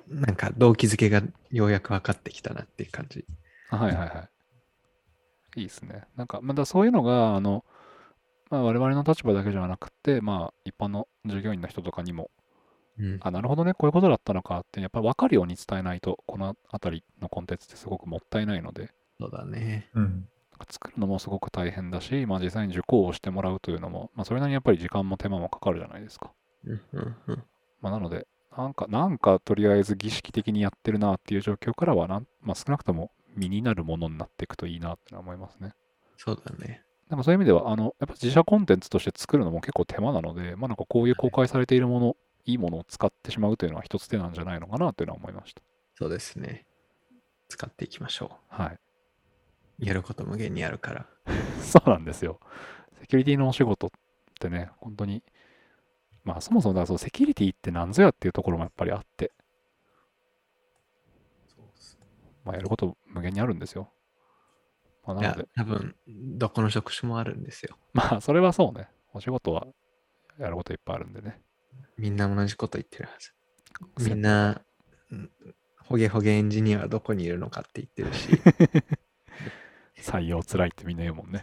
[0.08, 3.26] なんか動機づけがようやく分かってきたなっていう感じ。
[3.70, 4.30] あはいはいは
[5.56, 5.62] い。
[5.62, 6.04] いいですね。
[6.16, 7.66] なんか、まだそういうのが、あの、
[8.50, 12.32] まあ、我々の立場だけじゃなくて、まあ、一般の従業員の人とかにも、
[13.00, 13.20] うん。
[13.22, 19.90] あ、なるほどね、こういうことだったのかって、やっぱり分かるように伝えないと、この辺りのコンテンツってすごくもったいないので、そうだね。
[19.94, 20.30] うん。
[20.70, 26.32] 作るのもすごく大変だし、まあ、実際に受講をしてもらうというのも、まあ、それなりにやっぱり時間も手間もかかるじゃないですか。
[26.66, 27.44] うんうんうん。
[27.82, 35.74] まあ、なので、なんか、なんかとりあえず儀式的にやってるなっていう状況からはなん、まあ、少なくとも身になるものになっていくといいなってのは思いますね。
[36.18, 36.82] そうだね。
[37.10, 42.16] なんかそういう意味では、あの、やっぱ自社コンテンツとして作るのも結構手間なので、まあなんかこういう公開されているもの、
[42.46, 45.62] いいものを使ってしまうというのは一つ手なんじゃないのかなというのは思いました。
[45.96, 46.66] そうですね。
[47.50, 48.80] 使っていきましょはい。
[49.80, 49.86] う。
[49.86, 51.06] やること無限にあるから。
[51.62, 52.40] そうなんですよ。
[53.00, 53.90] セキュリティのお仕事っ
[54.40, 55.24] てね、本当に、
[56.24, 59.32] まあそもそもだからそうセキュリティって何ぞやっていうところもやっぱりあって、
[62.44, 63.92] まあやること無限にあるんですよ。
[65.06, 67.78] まあ、なので、、多分、どこの職種もあるんですよ。
[67.94, 68.90] まあそれはそうね。
[69.14, 69.68] お仕事は
[70.38, 71.42] やることいっぱいあるんでね。
[71.98, 73.34] みんな同じこと言ってるはず。
[74.10, 74.62] みんな、
[75.12, 75.32] うん
[75.88, 78.30] ほげほげエンジニアはどこにいるのかって言ってるし、
[80.02, 81.42] 採用つらいってみんな言うもんね。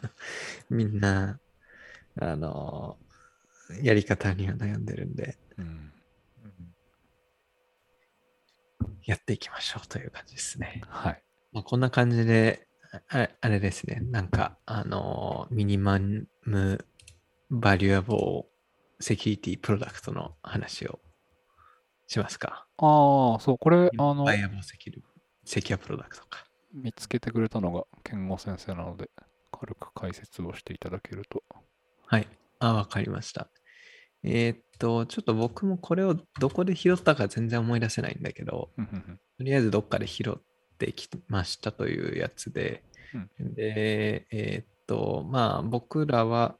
[0.70, 1.40] みんな、
[2.20, 2.98] あの、
[3.82, 5.92] やり方には悩んでるんで、うん。
[9.04, 10.82] やっていきましょうという感じですね。
[10.86, 11.22] はい。
[11.52, 12.66] まあ、こんな感じで、
[13.08, 16.86] ああれですね、なんか、あの、ミニマム
[17.50, 21.00] バリュアボーセキュリティプロダクトの話を
[22.06, 22.66] しますか？
[22.78, 25.02] ああ、そう、これ、あのバ、イアボーセキュリ
[25.44, 26.46] セキュアプロダクトか。
[26.74, 29.08] 見つけてくれたのが健吾先生なので、
[29.52, 31.42] 軽く解説をしていただけると。
[32.06, 32.26] はい。
[32.58, 33.48] あ、わかりました。
[34.24, 40.42] えーっと、ちょっと僕もこれをどこで拾ったか全然思い出せないんだけど、うんうんうんとりあえずどっかで拾っ
[40.78, 42.84] てきましたというやつで、
[43.40, 46.56] で、えーっと、まあ僕らは、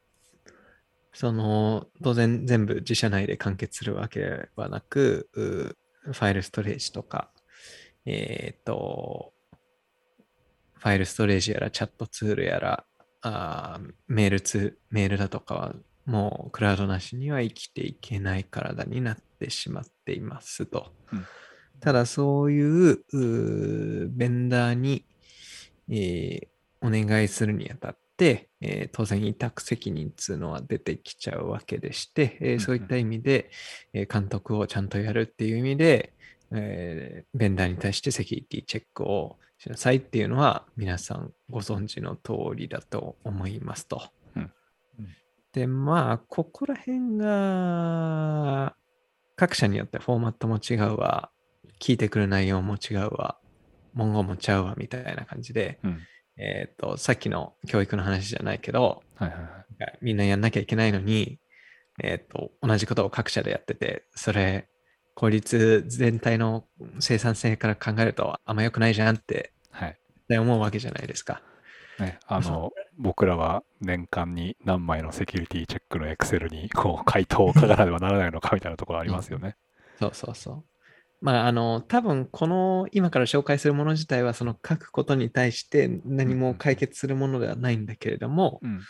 [1.13, 7.31] その、当然全部自社内で完結するわけではなく、うファイルストレージとか、
[8.07, 9.34] えーっと、
[10.79, 12.85] ファイルストレージやらチャットツールやら、
[13.23, 20.93] あーメールツメールだとかはもうクラウドなしには生きていけない体になってしまっていますと。
[21.13, 21.27] うん
[21.81, 23.05] ただそういう
[24.09, 25.05] ベンダーに、
[25.91, 26.49] えー
[26.81, 33.51] お願いするにあたって、えー当然委託責任っていうのは出てきちゃうわけでして、えーうんそういった意味で、
[33.93, 36.13] えー監督をちゃんとやるっていう意味で、
[36.53, 44.11] えーベンダーに対してセキュリティチェックをしなさいっていうのは皆さんご存知の通りだと思いますと。
[44.37, 45.09] うんうん
[45.53, 48.75] で、まあ、ここら辺が
[49.37, 51.31] 各社によってフォーマットも違うわ、
[51.81, 53.39] 聞いてくる内容も違うわ、
[53.95, 56.01] 文言もちゃうわみたいな感じで、うん。
[56.39, 59.47] えっ、と、さっきの教育の話じゃないけど、はいはいは
[59.87, 59.99] い。
[60.03, 61.39] みんなやんなきゃいけないのに、
[62.03, 64.69] えっ、と、同じことを各社でやってて、それ、
[65.15, 66.65] 効率全体の
[66.99, 69.99] 生産性から考えるとあんま良くないじゃんってはい。
[70.25, 71.43] 絶対思うわけじゃないですか。
[71.99, 79.57] ね、あの、僕らは年間に何枚のセキュリティチェックのエクセルに、こう、回答を書かなければならないのかみたいなところありますよね。
[80.01, 80.65] そうそうそう。
[81.21, 88.81] まあ、あの、多分この今から紹介するもの自体は、その書くことに対して何も解決するものではないんだけれども、うん。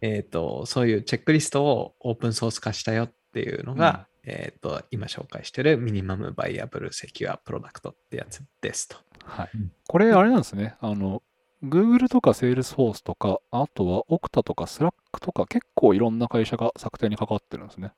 [0.00, 8.96] えっ、と、そういうチェックリストをオープンソース化したよっていうのが、えっ、と、今紹介してるミニマムバイアブルセキュアプロダクトってやつですと。
[9.24, 9.72] はいうん。
[9.86, 10.76] これ、あれなんですね。
[10.80, 11.22] あの、
[11.64, 17.92] Google とか Salesforce とか、あとは Okta とか Slack とか、結構いろんな会社が策定に関わってるんですね。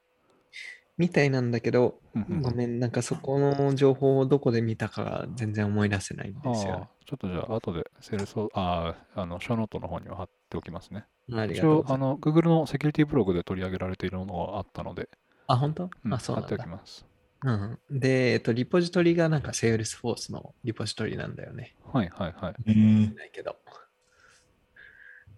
[0.97, 6.88] みたいなんだけど、うんうんごめん、なんかそこの情報をどこで見たかが全然思い出せないんあですよあ。
[7.07, 11.07] ちょっとじゃあ、後で Salesforce、ああ、あの、ショーノートの方には貼っておきますね。
[11.33, 12.07] あり一応、がとうございます。
[12.07, 15.09] あの、Google のセキュリティブログで取り上げられているものがあったので、
[15.52, 16.68] あ、本当、うんあ、そうなんだ貼っておき。
[16.68, 17.04] ます。
[17.42, 17.78] うん。
[17.90, 21.74] で、えっと、リポジトリがなんか Salesforce のリポジトリなんだよね。
[21.92, 22.54] はいはいはい。
[22.66, 23.56] えーないけど。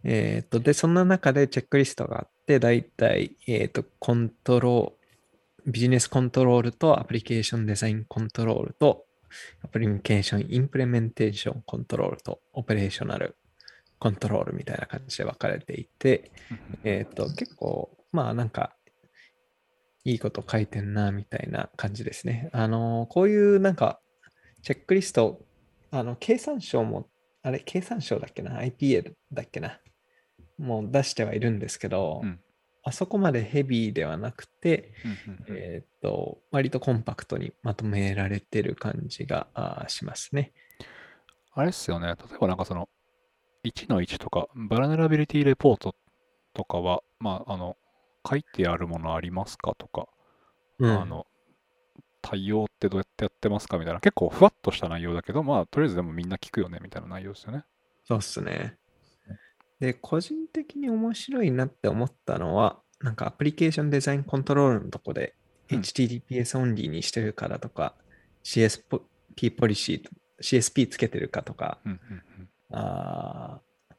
[0.04, 9.06] えっと、で、そんな中でチェックリストがあって、だいたい、えっと、コントロール、ビジネスコントロールとアプリケーションデザインコントロールと、
[9.64, 13.36] アプリケーションインプレメンテーションコントロールと、オペレーショナル
[14.00, 16.32] コントロールみたいな感じで分かれていて、
[16.82, 18.74] えっ、と、結構、まあなんか、
[20.04, 22.50] いいこと書いてんな、みたいな感じですね。
[22.52, 24.00] あの、こういうなんか、
[24.62, 25.40] チェックリスト、
[25.90, 27.08] あの、経産省も、
[27.42, 29.80] あれ、経産省だっけな ?IPA だっけな？
[30.58, 32.40] もう出してはいるんですけど、うん
[32.84, 39.46] あそこまでヘビーではなくて、うんうんうんえっ、と、割とコンパクトにまとめられてる感じが
[39.86, 40.52] しますね。
[41.52, 42.08] あれっすよね。
[42.08, 42.88] 例えばなんかその、
[43.64, 45.94] 1の1とか、バラネラビリティレポート
[46.54, 47.76] とかは、まあ、あの、
[48.28, 49.74] 書いてあるものありますか？
[49.76, 50.08] とか、
[50.78, 51.00] うん。
[51.00, 51.26] あの、
[52.20, 53.78] 対応ってどうやってやってますか？
[53.78, 57.64] みたいな、結構ふわっとした内容だけど、まあ、とりあえずでもみんな聞くよねみたいな内容ですよね。
[58.04, 58.76] そうっすね。
[59.80, 65.34] で、個人的に面白いなって思ったのは、なんかアプリケーションデザインコントロールのとこで、
[65.70, 65.80] うん。
[65.80, 67.94] HTTPS オンリーにしてるかだとか、
[68.44, 70.08] CSP ポリシー、
[70.40, 72.48] CSP つけてるかとか、うんうんうん。
[72.70, 73.98] あーっ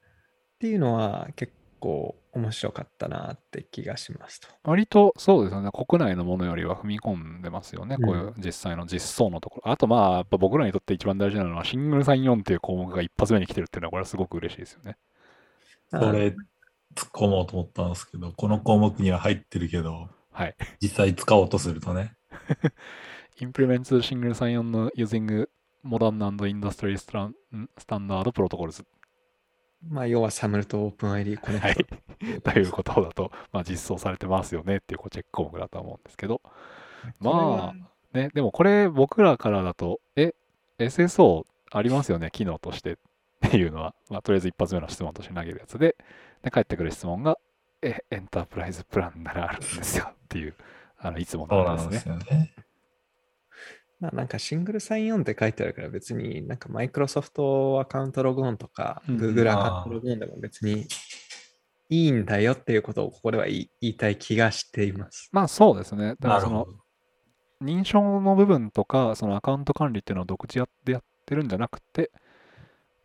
[0.59, 1.51] ていうのは結
[1.83, 4.47] 構面白かったなって気がしますと。
[4.63, 9.71] 割とそうですよね、国内のものよりは踏み込んでますよね、こういう実際の実装のところ。
[9.71, 14.97] あとまあ、やっぱ僕らにとって一番大事なのは、シングルサイン4っていう項目が一発目に来てるっていうのは、これはすごく嬉しいですよね。
[15.91, 16.35] これ、突っ
[17.11, 20.55] 込もうと思ったんですけど、この項目には入ってるけど、はい。
[20.81, 22.15] 実際使おうとするとね。
[23.39, 25.47] Implements single sign-on using
[25.83, 27.33] modern and industry stan-
[27.77, 28.83] standard protocols
[29.89, 31.95] まあ、要はサムルとオープン ID コネはいクト。
[32.51, 36.41] ということだと、まあ、実装されてますよねっていうこうチェック項目だと思うんですけど、
[37.19, 40.33] まあ、ね、でもこれ僕らからだと、え、
[40.79, 42.95] SSO ありますよね、機能としてっ
[43.41, 45.95] ていうのは、まあ、とりあえず一発目の質問として投げるやつで、
[46.43, 47.37] で、返ってくる質問が、
[47.81, 50.55] え、エンタープライズプランならあるんですよっていう、
[50.97, 52.15] あのいつもそうのでなんですすね。
[52.15, 52.53] よね。
[54.03, 60.85] まあ、なんかシングルサインオンって書いてあるから別になんかマイクロソフトアカウントログオンとかうん Google アカウントログオンでも別に
[61.89, 65.29] いいんだよっていうことをここでは言い言いたい気がしています。
[65.31, 66.15] まあそうですね。
[66.19, 66.83] だからそのなるほど。
[67.65, 72.11] 認証の部分とか、そのアカウント管理っていうのを独自やでやってるんじゃなくて、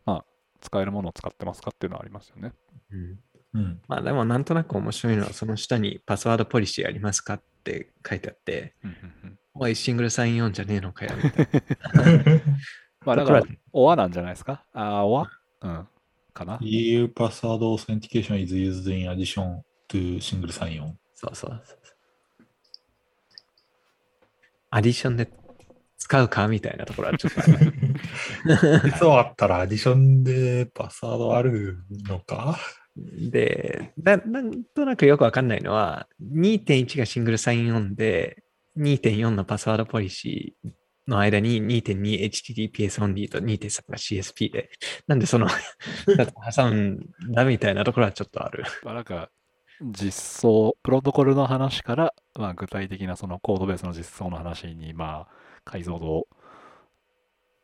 [0.05, 0.25] まあ、
[0.59, 2.51] 使えるものを使ってますかっていうのはありますよね。
[2.91, 3.19] うん
[3.53, 3.81] うん。
[3.87, 11.11] まあでもなんとなく面白いのはその下にパスワードポリシーありますかって書いてあって、うんうんうんおい、シングルサインオンじゃねえのかよ。
[13.05, 13.43] まあだから、
[13.73, 14.63] オアなんじゃないですか？
[14.73, 15.29] ああ、オア
[15.61, 15.87] うん。
[16.33, 20.93] かな？EU password authentication is used in addition to single sign-on.
[21.13, 21.79] そうそうそう。
[24.69, 25.29] アディションで
[25.97, 27.41] 使うかみたいなところはちょっと。
[28.97, 32.57] そうあったらアディションでパスワードあるのか？
[32.95, 38.43] でな、なんとなくよくわかんないのは、2.1がシングルサインオンで、
[38.79, 40.69] 2.4のパスワードポリシー
[41.09, 44.69] の間に 2.2HTTPS オンリーと2.3が CSP で、
[45.07, 45.47] なんでその
[46.55, 46.99] 挟ん
[47.31, 48.63] だみたいなところはちょっとある。
[48.83, 49.29] まあなんか、
[49.81, 56.27] 実装、プロトコルの話から、まあ具体的なそのコードベースの実装の話に、まあ、解像度を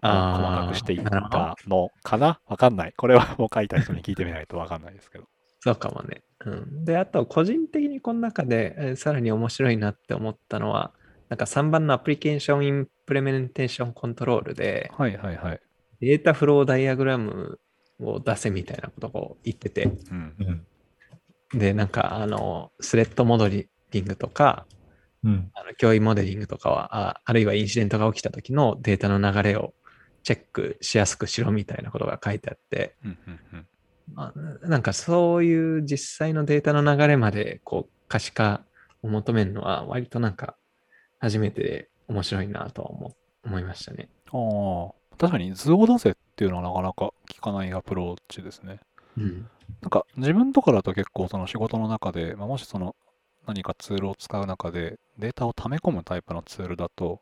[0.02, 2.40] 細かくしていったのかな？
[2.46, 2.94] わかんない。
[2.96, 5.26] これはもう書いた人に聞いてみないとわかんないですけど。
[5.60, 6.24] そうかもね。
[6.46, 10.94] うん、で、あと、個人的にこの中で、えーさらに面白いなって思ったのは、
[11.30, 15.60] なんか3番のアプリケーションインプレメンテーションコントロールで、はいはいはい。
[16.02, 17.60] データフローダイアグラム
[18.00, 20.36] を出せみたいなことを言ってて、うん。
[21.54, 21.60] うん。
[21.60, 24.66] で、なんか、あの、スレッドモデリングとか、
[25.24, 25.52] うん。
[25.54, 29.74] あの脅威モデリングとかはあ、あるいはインシデントが起きた時のデータの流れを
[30.22, 33.68] チェックしやすくしろみたいなことが書いてあって、うんうんうん
[34.14, 38.64] まあ、なんかそういう実際のデータの流れまでこう可視化
[39.02, 40.56] を求めるのは割となんか
[41.26, 44.10] 初めてで面白いなとは思思いましたね。
[44.28, 48.80] ああ、確かに図を出せっていうのはなかなか効かないアプローチですね。
[49.18, 49.50] うん。
[49.82, 52.96] なんか自分とかだと結構その仕事の中で、まあ、もしその
[53.48, 57.22] 何かツールを使う中でデータを溜め込むタイプのツールだと、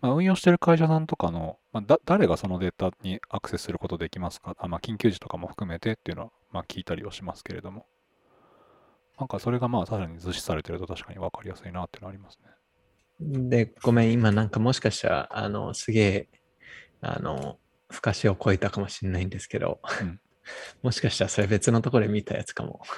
[0.00, 4.56] まあ、運用してる会社さんとかの、まあ、だ誰がそのデータにアクセスすることできますか？
[4.58, 7.84] あ、まあ、緊急時とかも含めてっていうのは、まあ、聞いたりはしますけれども
[9.18, 12.50] なんかそれがまあ確かに図示されてると確かに分かりやすいなっていうのはありますね。
[13.20, 16.28] で、ごめん、今なんかもしかしたら、あの、すげえ、
[17.00, 17.58] あの、
[17.90, 20.20] ふかしを超えたかもしれないんですけど、うん
[20.82, 22.80] もしかしたらそれ別のところで見たやつかも。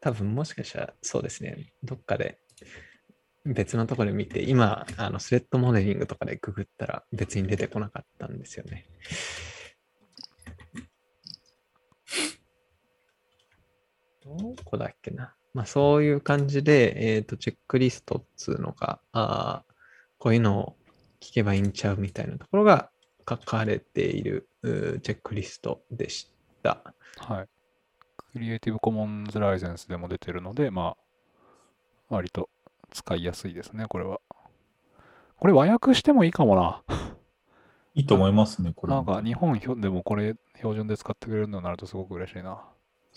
[0.00, 2.38] 多分もしかしたらそうですね、どっかで
[3.44, 8.86] 別のところで見て、今、あのスレッドモデリングとかでググったら別に出てこなかったんですよね。
[14.26, 15.34] どこだっけな。
[15.54, 19.76] まあそういう感じで、えっ、と、チェックリストっつうのが、あー
[20.18, 20.76] こういうのを
[21.20, 22.90] 聞けばいいんちゃうみたいなところが
[23.28, 26.30] 書かれているチェックリストでし
[26.62, 26.82] た。
[27.18, 27.48] はい。
[28.32, 30.96] クリエイティブコモンズライセンスでも出てるので、ま
[32.10, 32.48] あ、割と
[32.90, 34.20] 使いやすいですね、これは。
[35.38, 36.82] これ和訳してもいいかもな。
[37.94, 38.92] いいと思いますね、これ。
[38.92, 42.62] なんか日本でもこれ標準で使ってくれるのになるとすごく嬉しいな。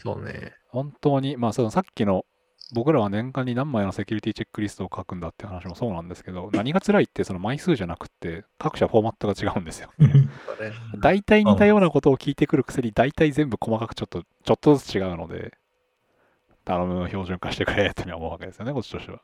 [0.02, 0.54] そうね。
[0.70, 2.26] 本当に、まあそのさっきの
[2.72, 9.92] 僕らは年間に何枚のセキュリティチェックリストを書くんだって話もそうなんですけど、 何が辛いってその枚数じゃなくって各社フォーマットが違うんですよ。
[11.00, 15.58] 大体似たようなことを聞いてくるくせに大体全部細かくちょっと、ちょっとずつ違うので、
[16.64, 19.22] 頼む、標準化してくれってのは思うわけですよね、こっちとしては。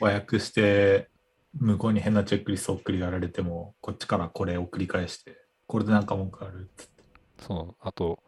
[0.00, 1.10] 和訳して、
[1.52, 7.04] 向こうに変なチェックリストを送りやられても、こっちからこれを繰り返してこれでなんか文句あるっつって。
[7.38, 8.22] そう、あと、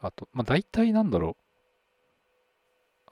[0.00, 1.42] あと、まあ、大体なんだろう。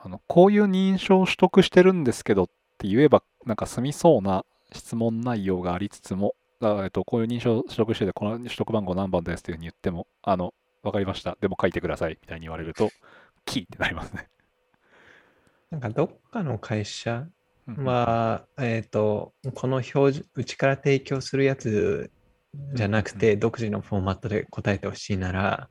[0.00, 11.36] あの、こういう認証を取得してるんですけどって言えば、なんか済みそうな質問内容がありつつも、あえっと、こういう認証を取得してて、この取得番号何番ですっていうふうに言っても、あの、わかりました。
[11.40, 12.18] でも書いてください。
[12.20, 12.90] みたいに言われると、
[13.44, 14.28] キーってなりますね。
[15.70, 17.26] なんかどっかの会社
[17.66, 22.10] うんは、えっ、と、この標準、うちから提供するやつ
[22.74, 25.68] じゃなくて、独自のフォーマットで答えてほしいなら、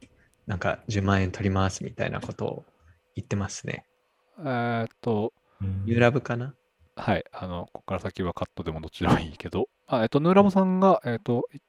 [0.47, 2.65] なんか10万円取りますみたいなことを
[3.15, 3.85] 言ってますね。
[4.39, 5.83] えーっと、うん。
[5.85, 6.55] ユーラブかな？
[6.95, 11.59] はい、あの、ここから先はカットでもどっちでもいいけど、あえっと、ヌーラボさんが、えっと、い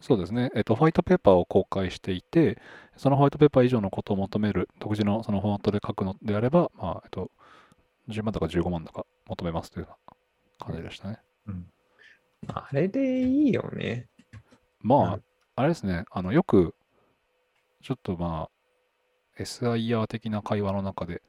[0.00, 2.58] そうですね、えっと、ホワイトペーパーを公開していて、
[2.96, 7.30] そのホワイトペーパー以上のことを求める独自のそのフォーマットで書くのであれば、まあ、えっと、
[8.08, 9.96] 10万とか15万とか求めますというよ
[10.60, 11.18] うな感じでしたね。
[11.46, 11.66] うん。
[12.48, 14.08] あれでいいよね。
[14.82, 15.22] まあうん、
[15.56, 16.74] あれですね、あの、よく、
[17.84, 18.48] ちょっとま
[19.38, 21.20] あ、SIR 的な会話の中で、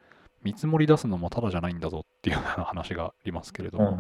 [0.41, 3.97] 見積もり出すのもただじゃないんだぞっていう話がありますけれども、ね。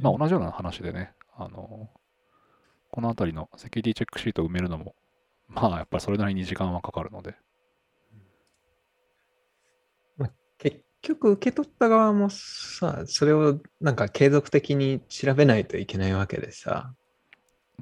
[0.00, 1.90] まあ、同じような話でね、あの、
[2.92, 4.94] このあたりのセキュリティチェックシートを埋めるのも、
[5.48, 7.34] まあ、やっぱりそれなりに時間はかかるので、
[10.58, 16.94] 結局、受け取った側もさ、それをなんか継続的に調べないといけないわけでさ。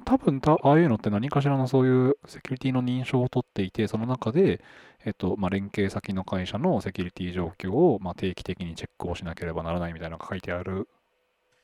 [0.05, 4.61] 多分たああいうのって何かしらのそういうセキュリティの認証を取っていて、その中で、
[5.05, 10.87] えっと、まあ、連携先の会社のセキュリティ状況を、まあ、定期的にチェックをしなければならないみたいなのが書いてある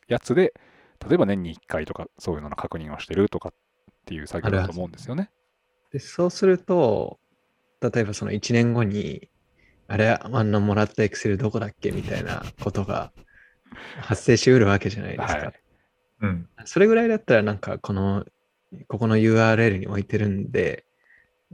[0.07, 0.53] やつで、
[1.07, 3.53] 例えば年に1回とかそういうのの確認をしてるとかっ
[4.05, 5.29] ていう作業だと思うんですよね。
[5.91, 7.19] で、そうすると、
[7.81, 9.29] 例えばその1年後に、
[9.87, 13.13] あれ、あんなもらったエクセルどこだっけみたいなことが
[14.01, 15.39] 発生しうるわけじゃないですか。
[15.39, 15.66] はい
[16.21, 16.49] うん。
[16.65, 18.25] それぐらいだったら、なんかこの、
[18.87, 20.85] ここの URL に置いてるんで、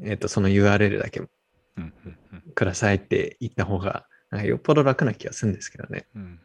[0.01, 1.29] えっ、と、その URL だけうん
[1.77, 6.07] うんうんくださいって言った方が、なんかよっぽど楽な気がするんですけどね。
[6.15, 6.39] うん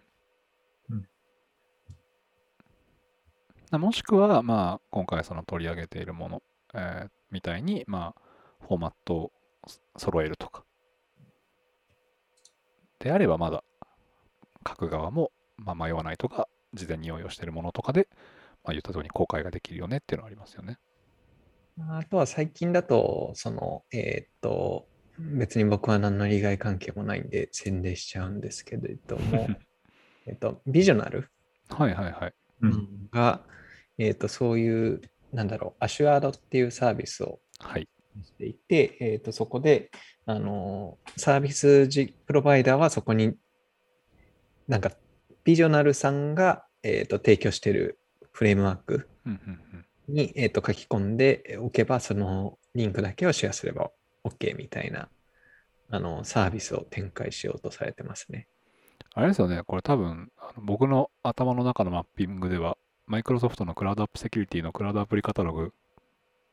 [0.91, 1.09] うん
[3.71, 6.43] なもしくは、まあ、今回その取り上げているもの、
[6.75, 9.33] えーみたいに、まあ、フォーマットを
[9.67, 10.65] そ揃えるとか。
[12.99, 13.63] であれば、まだ、
[14.67, 18.09] 書く側も、まあ、迷わないとか、事前に用意をしているものとかで、
[18.65, 20.79] まあ、言った通りに公開ができるよねっていうのはありますよね。
[21.81, 24.89] あとは最近だと、その、えっ、と、
[25.19, 29.49] 別に僕は何の利害関係もないんで宣伝しちゃうんですけれども、
[30.27, 31.31] えっと、ビジョナル
[31.69, 32.35] はいはいはい。
[32.63, 33.09] うん。
[33.13, 33.45] が、
[33.99, 35.01] えっ、と、そういう、
[35.33, 37.89] なんだろう、アシュアードっていうサービスをはい。
[38.25, 39.91] していて、えっ、と、そこで、
[40.27, 43.37] あの、サービスじプロバイダーはそこに、
[44.67, 44.93] なんか、
[45.49, 47.99] ビジョナルさんが、えっ、と、提供している
[48.33, 49.09] フレームワーク
[50.07, 53.91] に、えー、と書き込んでおけば、そのリンクだけをシェアすれば
[54.25, 55.09] OK みたいな
[55.89, 58.47] あのサービスを展開しようとされてますね。
[59.15, 62.77] あれですよね、これ多分、あの僕の頭の中のマッピングでは、
[63.07, 65.73] マイクロソフトのクラウドアップセキュリティのクラウドアプリカタログ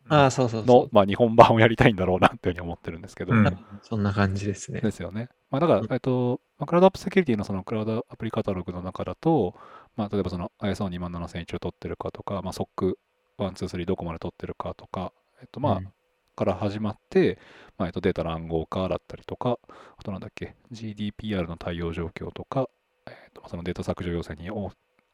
[0.09, 3.57] ああ、そうそうそのう、まあ、日本版をやりたいんだろうなっていうふうに思ってるんですけど、うん。
[3.81, 4.81] そんな感じですね。
[4.81, 5.29] ですよね。
[5.49, 9.55] まあ、だから、えっと、まあクラウドアップセキュリティのそのクラウドアプリカタログの中だと、
[9.95, 12.95] まあ、例えばその ISO2 万7000一応取ってるかとか、まあ、SOC1、
[13.37, 15.91] 2、3どこまで取ってるかとか、えっと、まあ、うん。
[16.35, 17.39] から始まって、
[17.77, 19.57] まあ、えっと、データの暗号化だったりとか、
[19.97, 22.67] あとなんだっけ、GDPR の対応状況とか、
[23.07, 24.71] えっと、そのデータ削除要請に応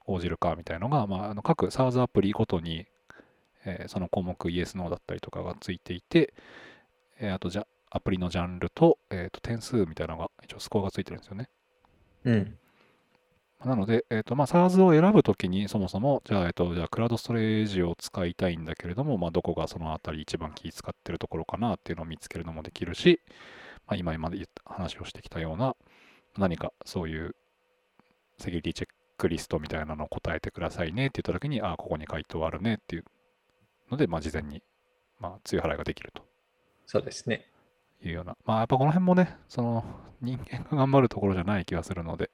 [0.07, 2.85] 応じるかみたいのが、まあ、あの各 SARS アプリごとに、
[3.65, 6.33] えーその項目 Yes、No だったりとかがついていて、
[7.19, 11.49] えーあとじゃアプリのジャンルと,、えーと点数みたいなのが一応スコアがついてるんですよね。
[12.23, 12.57] うん。
[13.65, 23.21] なので、えーとまあ、SARS を選ぶときにそもそも、じゃあ、えーと、じゃあクラウドストレージを使いたいんだけれども、まあ、どこがそのあたり一番気使ってるところかなっていうのを見つけるのもできるし、
[23.85, 25.75] まあ、今まで話をしてきたような、
[26.37, 27.35] 何かそういう
[28.39, 33.05] セキュリティチェックリストみたいなのを答えてくださいねって言ったときに、ああ、ここに回答あるねっていう
[33.91, 34.63] ので、まあ、事前に、
[35.19, 36.23] まあ、追払いができると
[36.87, 37.45] そうですね。
[38.03, 39.85] いうような、まあ、やっぱこの辺もね、その
[40.21, 42.31] 人間が頑張るところじゃない気がするので、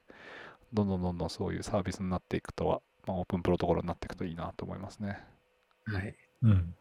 [0.72, 5.18] どんどんどんどんそういうサービスになっていくとは、まあ、オープンプロトコルになっていくといいなと思いますね。
[5.84, 6.14] はい。
[6.42, 6.74] うん。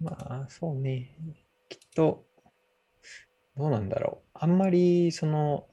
[0.00, 1.16] まあ、そうね。
[1.68, 2.24] きっと、
[3.56, 4.28] どうなんだろう。
[4.34, 5.66] あんまり、その、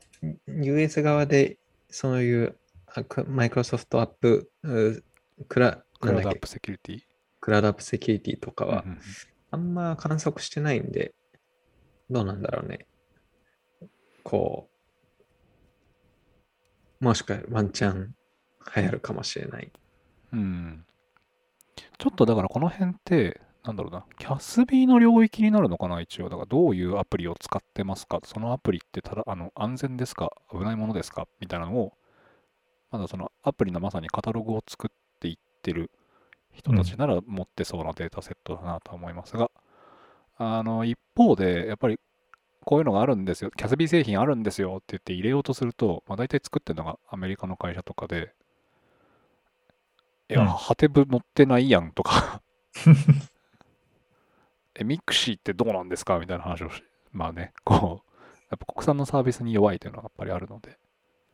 [0.47, 1.57] US 側で、
[1.89, 2.57] そういう、
[3.27, 5.03] マイクロソフトアップ、う
[5.47, 7.01] クラ、クラウドアップセキュリティ？
[7.39, 9.01] クラウドアップセキュリティとかはうん、うんうん
[9.53, 11.13] あんま観測してないんで、
[12.09, 12.87] どうなんだろうね。
[14.23, 14.69] こ
[17.01, 18.15] う、もしかワンチャン
[18.73, 19.69] 流行るかもしれない。
[20.31, 20.85] うん。
[21.97, 26.29] ちょっとだからこの辺って、なんだろうな、キャスビーの領域になるのかな、一応。
[26.29, 31.27] だからどういうアプリを使ってますか、そのアプリってただあの安全ですか、危ないものですか？
[31.41, 31.91] みたいなのを、
[32.89, 35.91] まだそのアプリのまさにカタログを作っていってる
[36.51, 39.49] 人たちなら持ってそうなデータセットだなとは思いますが、
[40.37, 41.99] あの一方で、やっぱり
[42.65, 48.33] こういうのがあるんですよ、キャスビー製品あるんですよって言って入れようとすると、まあ、大体作ってるのがアメリカの会社とかで、
[50.29, 50.47] いや、うん。
[50.47, 52.41] はてブ持ってないやんとか、
[54.75, 56.19] え、 mixi ってどうなんですか？
[56.19, 58.11] みたいな話をし、まあね、こう、
[58.49, 60.77] やっぱ国産のサービスに弱いというのはやっぱりあるので、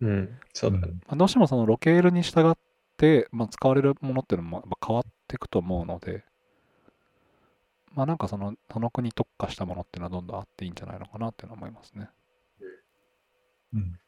[0.01, 0.87] うん、そうだね。
[1.07, 2.59] まあ、どうしてもそのロケールに従って、
[3.31, 6.23] まあ、使われるものっていうのもやっぱ変わっていくと思うので、
[7.93, 12.09] まあなんかその、その国特化したものっていうのはどんどんあっていいんじゃないのかなっていうのは思いますね。
[13.73, 13.99] うん。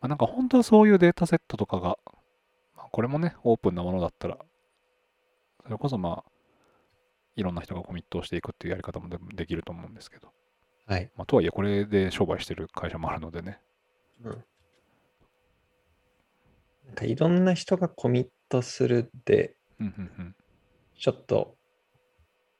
[0.00, 1.98] まあ、なんか本当はそういうデータセットとかが、
[2.76, 4.38] まあ、これもね、オープンなものだったら、
[5.64, 6.30] それこそまあ、
[7.36, 10.28] いろんな人がコミットをしていくっていうやり方もでできると思うんですけど、
[10.86, 11.10] はい。
[11.16, 13.58] まあ、とはいえこれで商売してる会社もあるのでね。
[14.22, 14.44] うん。
[16.86, 19.56] なんかいろんな人がコミットするで。
[20.96, 21.56] ちょっと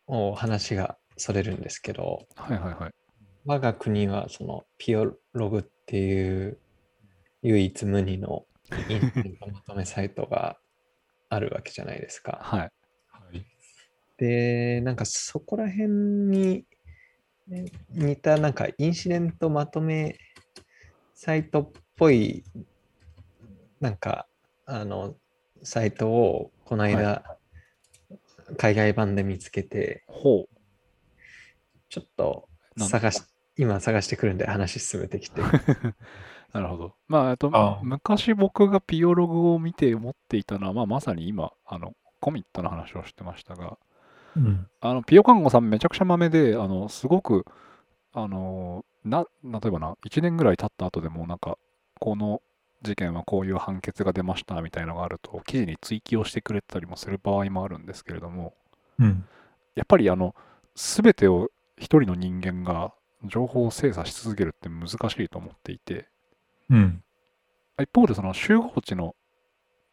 [0.07, 2.91] お話がそれるんですけど、はいはいはい。
[3.47, 6.59] 我が国はそのピオログっていう
[7.43, 8.45] 唯一無二の
[8.89, 10.59] インターネットまとめサイトが
[11.29, 12.39] あるわけじゃないですか。
[12.43, 12.61] はい。
[12.61, 12.69] は
[13.33, 13.47] い。
[14.19, 16.65] で、なんかそこら辺に
[17.47, 20.19] ね似たなんかインシデントまとめ
[21.15, 22.45] サイトっぽい
[23.85, 24.27] なんか
[24.65, 25.15] あの
[25.63, 27.23] サイトをこの間、
[28.57, 30.57] 海外版で見つけてほう。
[31.91, 33.23] ちょっと探し
[33.59, 35.43] 今探してくるんで話進めてきて
[36.55, 36.95] なるほど。
[37.09, 43.77] まあ、えっと、ああ昔僕がピオログを見て思っていたのは、まあ、まさに今、あの、コミットの話をしてましたが、
[44.35, 44.67] うん。
[44.81, 47.45] あの、ピオ看護さんめちゃくちゃ豆で、あの、すごく、
[48.15, 51.59] あの、な、例えばな、1年ぐらい経った後でも、なんか、
[52.01, 52.41] この
[52.85, 58.55] 事件はこういう判決が出ましたみたいなのがあると、記事に追記をしてくれたりもする場合もあるんですけれども、
[58.99, 59.27] うん。
[59.75, 60.35] やっぱりあの、
[60.77, 62.93] すべてを一人の人間が
[63.25, 66.07] 情報を精査し続けるって難しいと思っていて、
[66.71, 67.03] うん。
[67.81, 69.17] 一方でその集合値の、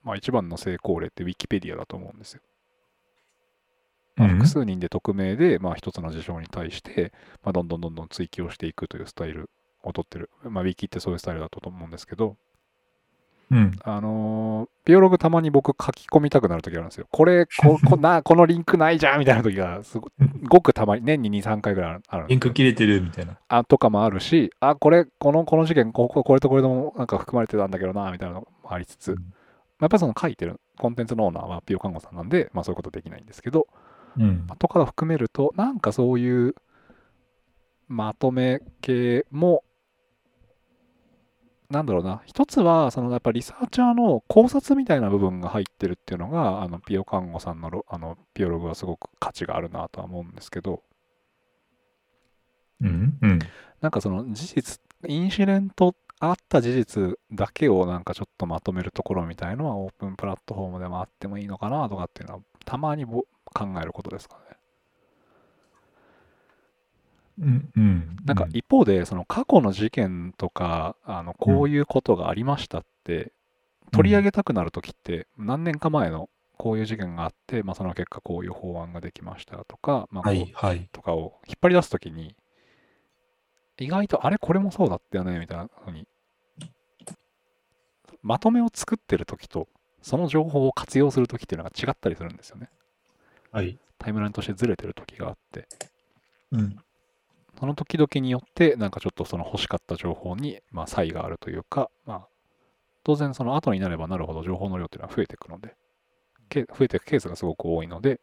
[0.04, 2.42] まあ、一番の成功例ってウィキペディアだと思うんですよ。
[4.18, 7.14] まあうん複数人で匿名で、まあ、一つの事象に対して、
[7.44, 9.50] まあ、どんどんどんどん追記をしていくというスタイル
[9.84, 10.30] をとってる。
[10.44, 12.38] まあ、ウィキってそういうスタイルだったと思うんですけど、
[13.52, 13.72] うん。
[13.84, 17.06] あのーピオログたまに僕書き込みたくなるときあるんですよ。
[17.12, 20.10] これ、こ こなこのリンクないじゃんみたいなときがすご
[20.50, 23.38] ごくたまに、年に2、3回ぐらいあるリンク切れてるみたいな。
[23.48, 33.68] あとかもあるし、あ、これ、この、この事件、ここ、これとこれともなんか含まれてたんだけどな、みたいなのもありつつ、うんまあやっぱりその書いてるコンテンツのオーナーはピオ看護さんなんで、まあそういうことできないんですけど、
[34.18, 34.56] うんまあ。
[34.58, 36.56] とかを含めると、なんかそういう
[37.88, 39.64] まとめ系も、
[41.72, 50.84] なんだろうな、一つは、そのやっぱリサーチャーの考察みたいな部分が入ってるっていうのが、あのピオ看護さんのロあのピオログはすごく価値があるなとは思うんですけど、
[52.82, 53.18] うん。
[53.22, 53.40] うん。
[53.82, 64.58] なんかその事実、インシデントあった事実だけをなんかちょっとまとめるところみたいのはオープンプラットフォームでもあってもいいのかなとかっていうのはたまにぼ考えることですかね。
[67.42, 67.70] うん。
[67.76, 68.18] うん。
[68.26, 73.34] なんか一方でその過去の事件とかあのこういうことがありましたって
[73.92, 76.30] 取り上げたくなるときって何年か前の
[76.62, 80.52] こういう事件があって、まあ、その結果こういう法案ができましたとか、まあ、こうはい。
[80.54, 80.88] はい。
[80.92, 82.36] とかを引っ張り出すときに、
[83.80, 86.08] 意外と、あれ、これもそうだったよね、みたいなふうに、
[88.22, 89.68] まとめを作ってるときと、
[90.04, 92.70] その情報を活用するときっていうのが違ったりするんですよね。
[93.52, 93.80] はい。
[93.98, 95.68] タイムラインとしてずれてるときがあって、
[96.52, 96.78] うん。
[97.60, 102.28] その時々によって、なんかちょっとその欲しかった情報に、まあ、差異があるというか、まあ、
[103.04, 105.76] 当然その後になればなるほど情報の量っていうのは増えていくので、
[106.50, 108.20] け増えていくケースがすごく多いので、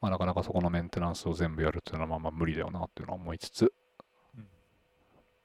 [0.00, 3.72] まあ、なかなかそこのメンテナンスを全部やるっていうのはまあまあ無理だよなっていうのは思いつつ
[4.36, 4.46] うん、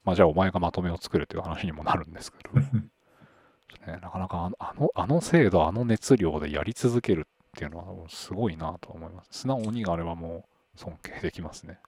[0.04, 9.40] まあじゃあお前がまとめを作るという話にもなるんですけど、 ね、なかなかあのあのあの精度、あの熱量でやり続けるっていうのはすごいなと思います。
[9.40, 11.78] 素直にがあればもう尊敬できますね。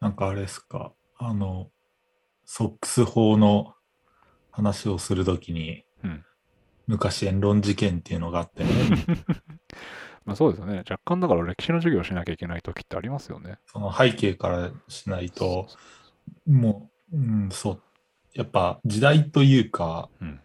[0.00, 1.70] なんかあれですか、あの、
[2.44, 3.74] ソックス法の
[4.50, 6.24] 話をするときに、うん
[6.88, 8.70] 昔言論事件っていうのがあってね、
[10.26, 10.78] まあそうですよね。
[10.78, 13.58] 若干だから歴史の授業をしなきゃいけない時ってありますよね。
[13.66, 15.68] その背景からしないと、
[16.44, 17.82] もう、うん、そう、
[18.34, 20.40] やっぱ時代というか、うん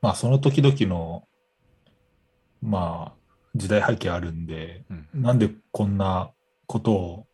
[0.00, 1.28] まあその時々の
[2.64, 3.23] まあ、
[3.54, 6.30] 時代背景あるんで、うんなんでこんな
[6.66, 7.26] ことを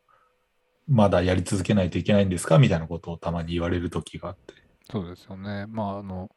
[0.88, 4.54] まだやり続けないといけないんですかみたいなことをたまに言われる時があって。
[4.90, 5.66] そうですよね。
[5.68, 6.30] まあ、あの、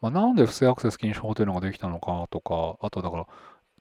[0.00, 3.26] まあ、なんで不正アクセス禁止法というのができたのかとか、あとだから、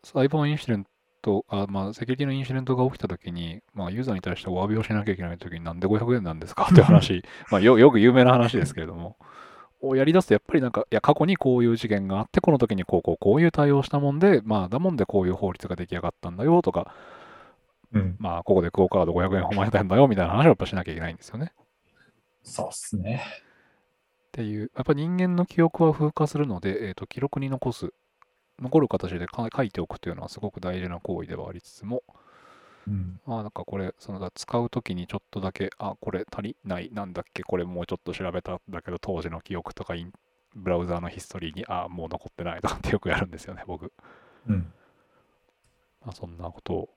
[0.03, 0.87] サイバーインシデン
[1.21, 9.17] ト、あまあ、セキュリティのインシデントが起きたときに、まあ、ユーザーに対してお詫びをしなきゃいけないときに、なんで500円なんですかって話、 まあよ、よく有名な話ですけれども、
[9.81, 16.93] をやり出すと、やっぱりなんか、いや、過去にこういう事件があって、この時にこう、こう、こういう対応したもんで、まあ、だもんでこういう法律が出来上がったんだよとか、
[17.93, 18.15] うん。
[18.19, 21.53] まあ、ここでクオカード500円誉めたんだよみたいな話をやっぱしなきゃいけないんですよね。
[22.43, 23.23] そうっすね。
[24.27, 27.93] っていう、やっぱ人間の記憶は風化するので、えー、と記録に残す、
[28.59, 32.03] 残る形でか書いておくというのはすごく大事な行為ではありつつも、
[32.87, 33.19] うん。
[33.25, 40.13] まあなんかこれ、そのだ使うときにちょっとだけ、あ、これ足りない、なんだっけ、これもうちょっと調べたんだけど、当時の記憶とかイン、
[40.55, 43.91] ブラウザーのヒストリーに、あ、もう残ってないとかってよくやるんですよね、僕。
[44.47, 44.73] うん。
[46.01, 46.89] まあ、そんなことを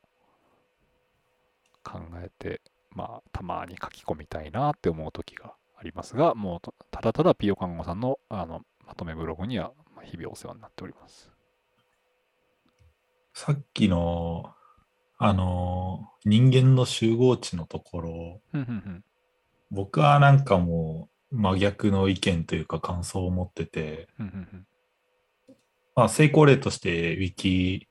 [1.82, 2.61] 考えて、
[2.93, 11.30] まあ、たまに書き込みたいなって思う時がありますが、もうとただただピヨ看護さんのあのまとめブログにはまあ日々お世話になっております。
[13.32, 14.53] さっきの、
[15.23, 18.41] あの、人間の集合値のところ、
[19.71, 24.09] 僕はなんかもう真逆の意見というか感想を持ってて、
[25.95, 27.87] まあ、成功例としてウィキ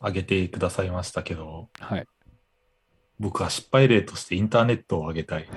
[0.00, 2.06] 上げてくださいましたけど、はい。
[3.18, 5.48] 僕は失敗例としてインターネットを上げたい。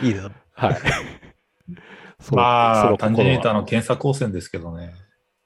[0.00, 0.30] いいぞ。
[0.52, 0.76] はい。
[2.20, 4.94] そ うまあ、単純に言うとあの検査光線ですけどね。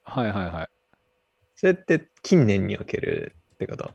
[0.05, 0.72] はいはいはい。
[1.63, 3.93] それって近年におけるってこと？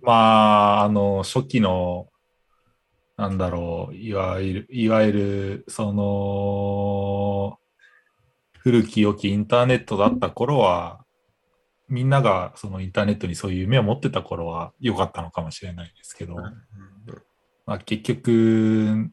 [0.00, 2.08] まあ、あの、初期の、
[3.18, 7.58] なんだろう、いわゆる、いわゆる、その、
[8.58, 11.04] 古き良きインターネットだった頃は、
[11.90, 16.36] みんながそのインターネットにそういう夢を持ってた頃は良かったのかもしれないですけど、
[17.66, 19.10] まあ、結局、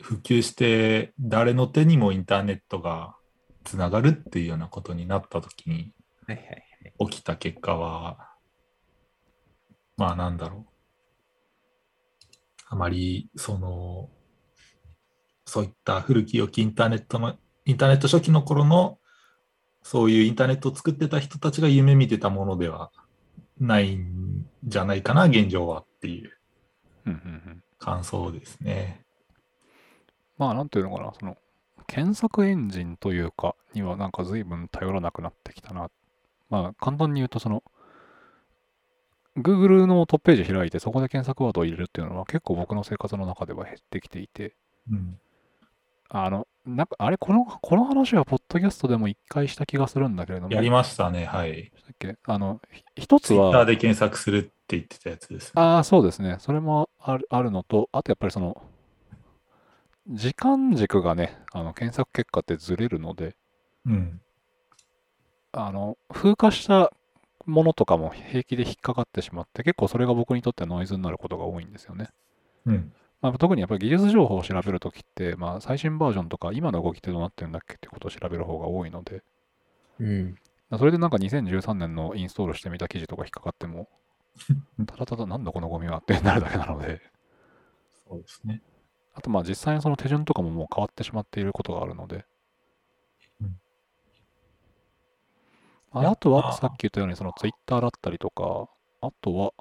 [0.00, 3.16] 普及して誰の手にもインターネットが
[3.64, 5.92] つながるっていうようなことになった時に
[6.26, 6.71] はいはいはい。
[6.98, 8.30] 起きた結果は、
[9.96, 10.72] まあなんだろう。
[12.68, 14.10] あまり、その、
[15.44, 18.98] そういった古き良きインターネットの、インターネット初期の頃の、
[19.82, 22.90] そういうインターネットを作ってた人たちが夢見てたものでは
[23.58, 26.30] ないんじゃないかな、現状はっていう
[27.78, 29.04] 感想ですね。
[30.38, 31.36] まあなんていうのかな、その
[31.86, 35.90] 検索エンジンというかにはなんか随分頼らなくなってきたな。
[36.52, 37.62] まあ簡単に言うとその
[39.38, 44.54] Google のトップページ開いてそこで検索ワードを入れるっていうのは結構僕の生活の中では減ってきていて、
[44.90, 45.18] うん。
[46.10, 51.72] あの、なんかあれこの、この話はポッドキャストでも一回した気がするんだけれども、やりましたね、はい。
[51.74, 52.18] したっけ？
[52.26, 55.52] あの、ひ一つは、で検索するって言ってたやつですね。
[55.54, 56.36] ああ、そうですね。
[56.38, 58.62] それもあるあるのと、あとやっぱりその、
[60.08, 63.34] 時間軸がね、あの検索結果ってずれるので、
[63.86, 64.20] うん。
[65.52, 66.92] あの、風化した
[67.46, 72.08] ものとかも平気で引っかかってしまって、結構それが僕にとってノイズになることが多いんですよね。
[72.66, 72.92] うん。
[73.20, 79.22] まあ、特にやっぱり技術情報を調べるときって、まあ、最新バージョンとか、今の動きってどうなってるんだっけっていうことを調べる方が多いので、
[80.00, 80.36] うん。
[80.78, 83.88] それでなんか2013年のインストールしてみた記事とか引っかかっても、
[84.86, 87.02] ただただなんだこのゴミはってなるだけなので、
[88.08, 88.62] そうですね。
[89.14, 92.24] あとまあ実際にその手順とかももう変わってしまっていることがあるので、
[93.40, 93.60] うん
[95.92, 96.52] ああとはあ。
[96.52, 98.68] さっき言ったようにそのツイッターだったりとか、
[99.00, 99.52] あとは、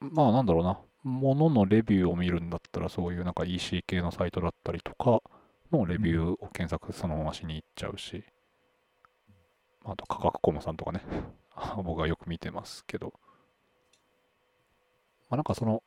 [0.00, 5.22] まあなんだろうな、もののレビューを見るんだったらそういうなんか EC 系のサイトだったりとか
[5.72, 8.24] のレビューを検索そのまましに行っちゃうし、
[9.84, 11.02] あと価格コムさんとかね、
[11.82, 13.14] 僕はよく見てますけど、
[15.30, 15.82] まあ、なんかその、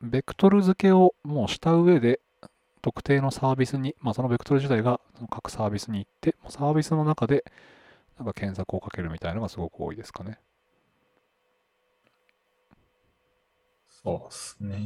[0.00, 2.20] ベクトル付けをもうした上で、
[2.82, 7.44] 特定のサービスに、まあそのベクトル自体が各サービスに行って、サービスの中で
[8.20, 10.38] なんか検索をかけるみたいなのがすごく多いですかね。
[13.88, 14.78] そうですね。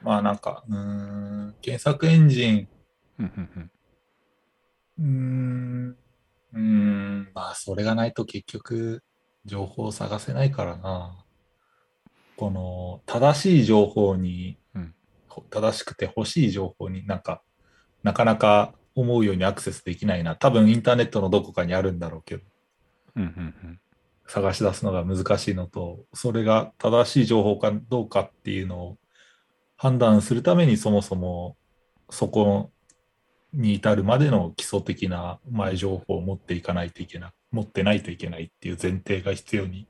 [0.00, 2.68] まあなんか、うーん、検索エンジン、
[3.18, 5.96] うん
[6.54, 9.02] うんまあそれがないと結局
[9.44, 11.22] 情報を探せないからな。
[12.38, 14.94] この正しい情報に、うん
[15.28, 17.42] ほ正しくて欲しい情報になんか、
[18.02, 20.34] なかなか思うようにアクセスできないな。
[20.34, 22.42] 多分インターネットのどこかにあるんだろうけど、
[23.14, 23.80] うんうんうん。
[24.26, 28.98] 探し出すのが難しいのと、それが正しい情報かどうかっていうのを
[29.76, 31.56] 判断するためにそもそも
[32.10, 32.72] そこ
[33.52, 39.86] に至るまでの基礎的な前情報を持っていかないといけない、持ってないといけないっていう前提が必要に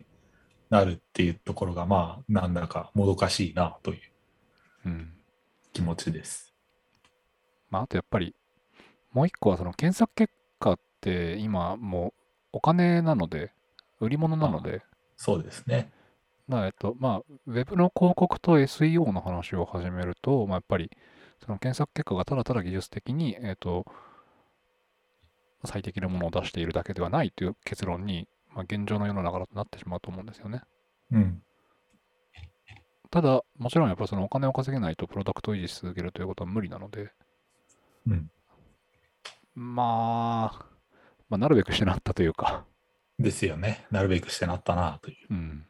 [0.69, 4.01] なるっていうところが、まあ、なんだかもどかしいなという
[4.87, 5.13] うん。
[5.73, 6.55] 気持ちです。
[7.71, 8.35] まあ、あとやっぱり、
[9.17, 12.13] もう一個はその検索結果って今も
[12.53, 13.51] うお金なので、
[13.99, 14.83] 売り物なので、
[15.17, 15.91] そうですね。
[16.47, 20.91] まあ、えっと、まあ、ウェブの広告と SEO の話を始めると、まあ、やっぱり、
[21.43, 23.87] その検索結果がただただ技術的に、えっと、
[25.65, 30.61] 最適なものを出しているだけではないという結論に、まあ、現状の世の中だとなってしまうと思うんですよね。
[31.11, 31.43] うん。
[33.11, 37.11] ただ、もちろんやっぱりそのお金を稼げないとプロダクトを維持し続けるということは無理なので、
[38.07, 38.31] うん。
[39.57, 40.67] まあ、
[41.31, 42.67] まあ、なるべくしてなったというか、
[43.19, 43.87] ですよね。
[43.91, 45.27] なるべくしてなったなという。
[45.31, 45.67] うん。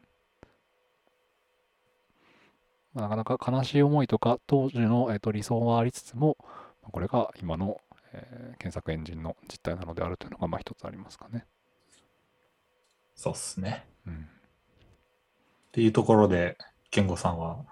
[2.93, 6.37] まあなかなか悲しい思いとか、当時の、えっと理想はありつつも、
[6.82, 7.80] まあこれが今の、
[8.12, 11.47] えー検索エンジンの実態なのであるというのが、まあ一つありますかね。
[13.14, 13.87] そうっすね。
[14.07, 14.14] うん。
[14.14, 14.18] っ
[15.70, 16.59] ていうところで、
[16.91, 17.64] 健吾さんは？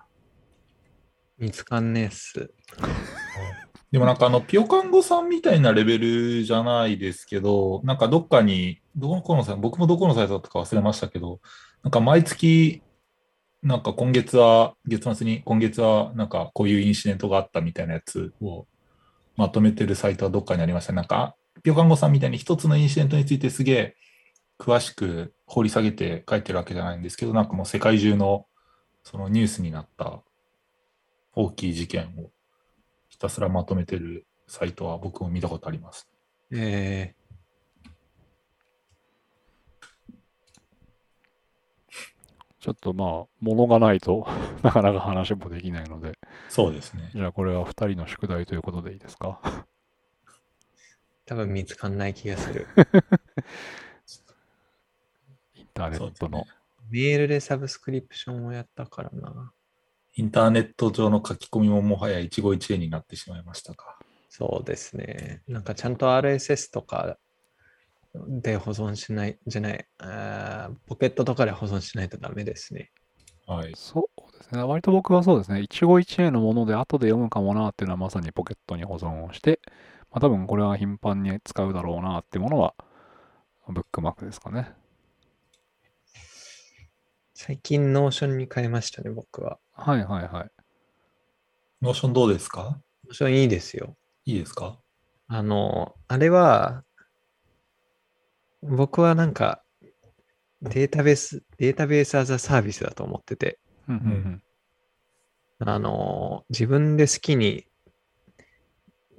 [1.39, 2.55] 見つかんねえっす。
[3.95, 11.39] でもなんかあの、ピオカンゴさんみたいなレベルじゃないですけど、なんかどっかに、どこのサイト、僕もどこのサイトだったか忘れましたけど、
[11.85, 12.83] なんか毎月、
[13.63, 18.67] なんか今月は、月末に今月はなんかこういうインシデントがあったみたいなやつを
[19.37, 20.93] まとめてるサイトはどっかにありました。
[20.93, 23.97] なんか、ピオカンゴさんみたいに一つのインシデントについてすげえ
[24.59, 28.47] 詳しく掘り下げて書いてるわけじゃないんですけど、なんかもう世界中の
[29.05, 30.21] そのニュースになった
[31.37, 32.34] 大きい事件を
[33.15, 36.09] ひたすらまとめてるサイトは僕も見たことあります。
[36.51, 37.15] え
[42.59, 44.27] ちょっとまあ、物がないと
[44.65, 47.09] なかなか話もできないので、そうですね。
[47.15, 49.39] じゃあこれは2人の宿題ということでいいですか？
[49.45, 49.65] ー、
[51.27, 52.67] 多分見つかんない気がする。
[55.55, 56.39] インターネットの。
[56.39, 56.45] ね
[56.91, 59.53] メールでサブスクリプションをやったからな。
[60.17, 63.99] インターネット上の書き込みももはや一期一会になってしまいましたか。
[64.29, 65.43] そうですね。
[65.49, 67.19] なんかちゃんと RSS とか
[68.15, 72.93] で保存しない、じゃない、あーポケットとかで保存しないとダメですね。
[73.47, 73.73] はい。
[73.77, 74.63] そうですね。
[74.63, 75.61] 割と僕はそうですね。
[75.61, 79.61] 一期一会のもので後で読むかもなっていうのはまさにポケットに保存をして、
[80.11, 82.75] まあ多分これは頻繁に使うだろうなっていうものは、
[83.69, 84.73] ブックマークですかね。
[87.37, 89.59] 最近 Notion に変えましたね、僕は。
[89.73, 90.51] はいはいはい。
[91.83, 92.81] Notion どうですか？
[93.07, 93.97] Notion いいですよ。
[94.25, 94.79] いいですか？
[95.27, 96.85] あの、あれは、
[98.63, 99.65] 僕はなんか、
[100.63, 103.59] データベース、データベースアザサービスだと思ってて、
[103.89, 104.43] うんうん
[105.59, 107.67] あの、自分で好きに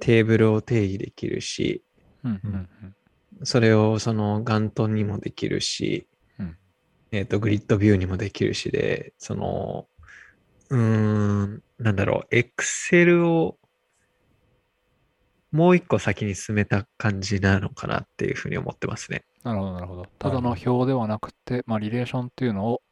[0.00, 1.84] テーブルを定義できるし、
[2.24, 2.94] うんうんうんうん
[3.44, 6.15] それをそのガントンにもできるし、うん
[7.12, 9.88] えっ、と、グリッドビューにもできるしで、その、
[10.70, 13.58] うーん、なんだろう、Excel を
[15.52, 19.24] もう一個先に進めた感じなのかなっていうふうに思ってますね。
[19.44, 20.06] なるほどなるほど。
[20.18, 22.82] ただの表ではなくて、まあリレーションっていうのを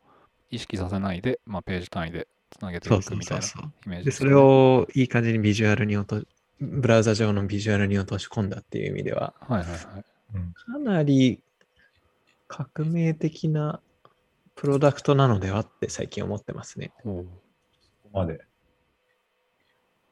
[0.51, 3.47] 意識させないで、まあページ単位でつなげていうくみたいうな。
[3.87, 6.27] イメージで、ねそれをいい感じにビジュアルに落と、
[6.61, 9.79] ブラウザ上のビジュアルに落とし込んだっていう意味では、はいはいはい。
[10.55, 11.41] かなり
[12.49, 13.81] 革命的な
[14.55, 16.93] プロダクトなのではって最近思ってますね。
[17.05, 17.31] おうこ
[18.05, 18.41] こまで。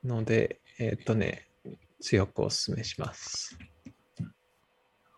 [0.04, 1.48] ので、えーっとね、
[2.00, 3.56] 強くお勧めします。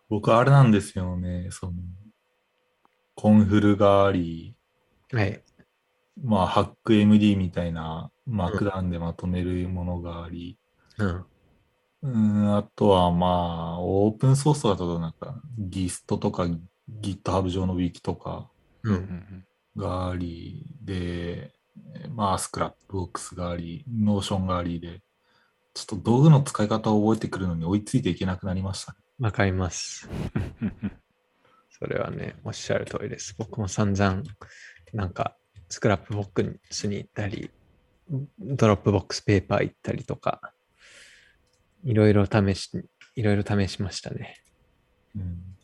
[0.09, 1.47] 僕あれなんですよね。
[1.49, 1.73] その、
[3.15, 4.55] コンフルがあり、
[5.11, 5.41] はい。
[6.23, 10.57] まあ、ハック MD みたいな、マークダウンでまとめるものがあり、
[10.97, 11.25] うん。
[12.03, 16.47] うん、あとはまあ、オープンソースだとなんか、GIST とか
[17.01, 18.49] GitHub 上の Wiki とか
[19.75, 21.53] があり、で、
[22.09, 25.01] まあ、 Scrapbox があり、 Notion がありで、
[25.73, 28.99] ちょっと道具の使い方を覚えてくるのに追いついていけなくなりましたね。
[29.19, 30.09] わかります。
[30.61, 30.91] う ん
[31.77, 33.35] それはね、おっしゃる通りです。
[33.37, 34.23] 僕も散々、
[34.93, 35.35] なんか、
[35.67, 37.51] Scrapbox に行ったり、
[38.39, 40.53] Dropbox Paper 行ったりとか、
[41.83, 42.69] いろいろ試し、
[43.15, 44.41] いろいろ試しましたね。
[45.17, 45.54] うん、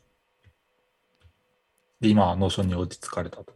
[2.01, 3.53] で、今は Notion に落ち着かれたと。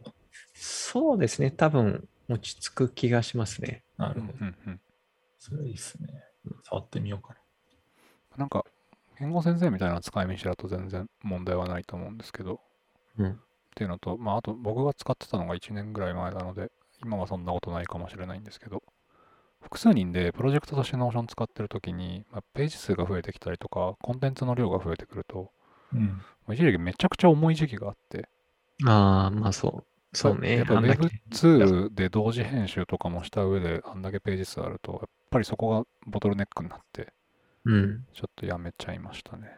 [0.54, 1.50] そうですね。
[1.50, 3.82] 多分、落ち着く気がしますね。
[3.98, 4.32] なるほど。
[4.40, 4.80] うんうん
[5.38, 6.08] それはいいっすね。
[6.64, 7.36] 触ってみようか
[8.36, 8.64] なんか、
[9.20, 12.60] 言語先生みたいな使い道だと全然問題はないと思うんですけど、
[13.18, 13.30] うん。
[13.30, 13.34] っ
[13.76, 16.72] ていうのと、まあ、あと僕が使ってたのが1年ぐらい前なので、
[17.04, 18.82] 今はそんなことないかもしれないんですけど、
[19.62, 25.50] 複数人でプロジェクトとして Notion 使ってるときに、まあ、ページ数が増えてきたりとか、コンテンツの量が増えてくると、
[25.92, 26.02] うん。
[26.02, 28.28] もう一時期めちゃくちゃ重い時期があって、
[28.84, 30.16] ああ、まあそう。
[30.16, 30.56] そうね。
[30.58, 35.00] やっぱあんだけ Web2 で同時編集とかもした上で、あんだけページ数あると、やっ
[35.30, 37.12] ぱりそこがボトルネックになって、
[37.64, 38.04] うん。
[38.12, 39.50] ちょっとやめちゃいましたね。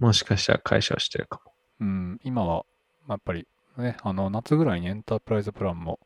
[0.00, 1.52] もしかしたら解消してるかも。
[1.80, 2.64] うん、今は、
[3.06, 3.46] まあやっぱり
[3.78, 6.00] ね、あの、夏ぐらいにエンタープライズプランも、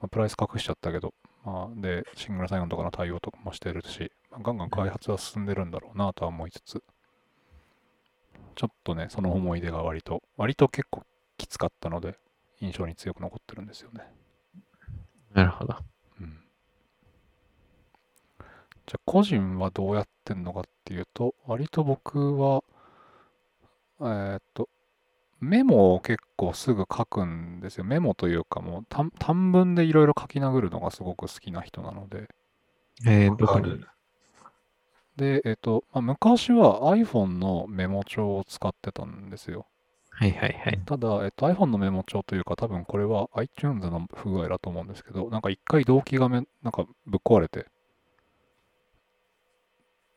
[0.00, 1.14] まあ、プライス隠しちゃったけど、
[1.44, 6.82] まあ、で、シングルサインオンとかの対応とかもしてるし、まあ、ガンガン開発は進んでるんだろうなとは思いつつ、
[8.56, 11.04] ちょっとね、その思い出が割と、割と結構
[11.38, 12.18] きつかったので、
[12.60, 14.02] 印象に強く残ってるんですよね。
[15.34, 15.76] なるほど。
[16.20, 16.40] うん。
[18.40, 22.64] じゃあ、個人はどうやってんのかっていうと、割と僕は、
[24.00, 24.68] えーっと、
[25.38, 27.84] メモを結構すぐ書くんですよ。
[27.84, 32.30] メモというかもう短短文でいろいろ書き殴るのがすごく好きな人なので。
[33.06, 33.70] えー、どこに？
[33.70, 33.88] わかる
[35.16, 39.66] で、えーっと、まあ、昔は iPhone のメモ帳を使ってたんですよ。
[40.10, 40.80] はいはいはい。
[40.86, 47.64] ただ、えっと、iPhone のメモ帳というか、多分これは iTunes の不具合だと思うんですけど、なんか一回動機がめ、なんかぶっ壊れて、っ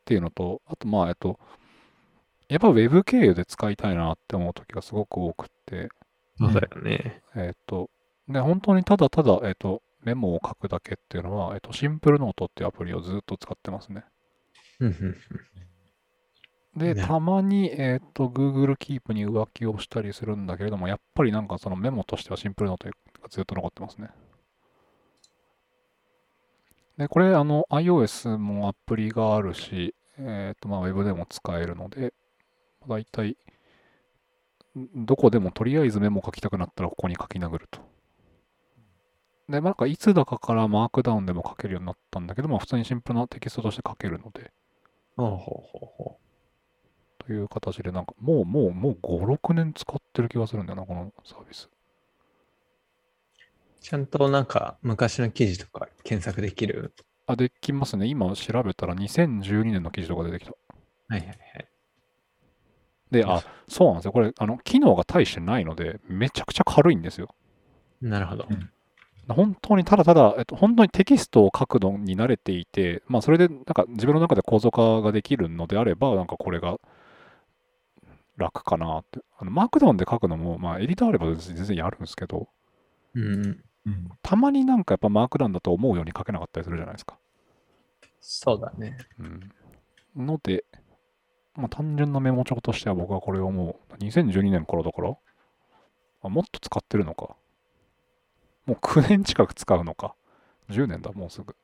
[0.05, 1.39] ていうのと、あとまあ、えっと、
[2.49, 5.89] やっぱ Web 経由で使いたいなって思う時がすごく多くって、
[6.37, 7.21] そうだよね。
[7.35, 7.89] えっと、
[8.27, 14.05] で、本当にただただ、えっと、メモを書くだけっていうのは、えっと、シンプルノートっていうアプリをずっと使ってますね。
[16.75, 22.93] で、ねたまに、えっと、Google Keep に浮気をしたりするんだけれども、やっぱりなんかそのメモとしてはシンプルノートが
[23.29, 24.09] ずっと残ってますね。
[26.97, 32.13] で、これ、あの、iOS もアプリがあるし、えっと、まあ、Web でも使えるので、
[32.87, 33.37] だいたい、
[34.77, 37.79] んどこでもとりあえずメモ書きたくなったらここに書き殴ると。
[39.47, 44.51] で、まあ、なんかいつだかからマークダウンでも書けるようになったんだけど、まあ、普通にシンプルなテキストとして書けるので、
[45.19, 46.19] ほうほうほうほ
[47.19, 51.67] という形で、なんかもう、もう、もう5、6年使ってる気がするんだよな、このサービス。
[51.67, 51.69] う。
[53.81, 56.93] ちゃんとなんか昔の記事とか検索できる？
[57.27, 58.07] あ、できますね。
[58.07, 60.53] 今調べたら2012年の記事とか出てきた。
[61.07, 61.69] はいはいはい。
[63.11, 64.11] で、あ、そうなんですよ。
[64.11, 67.33] これ、あの、機能が大してないので、めちゃくちゃ軽いんですよ。
[68.01, 68.47] なるほど。
[69.33, 76.79] 本当にただただ、えっと、本当にテキストを書くのに慣れていて、まあ、それで、なんか自分の中で構造化ができるのであれば、なんかこれが
[78.37, 79.19] 楽かなって。
[79.37, 82.47] あの、マークダウンで書くのも、まあ、エディターあれば全然やるんですけど、
[83.13, 83.63] うんうん。
[83.85, 84.09] うん。
[84.21, 87.17] たまになんかやっぱマークダウンだと思うように書けなかったりするじゃないですか。
[88.21, 88.97] そうだね。
[89.19, 90.25] うん。
[90.25, 90.65] ので、
[91.55, 95.15] まあ、単純なメモ帳としては僕はこれをもう2012年からだから、
[96.21, 97.35] あもっと使ってるのか。
[98.69, 100.13] もう9年近く使うのか。
[100.69, 101.55] 10年だ、もうすぐ。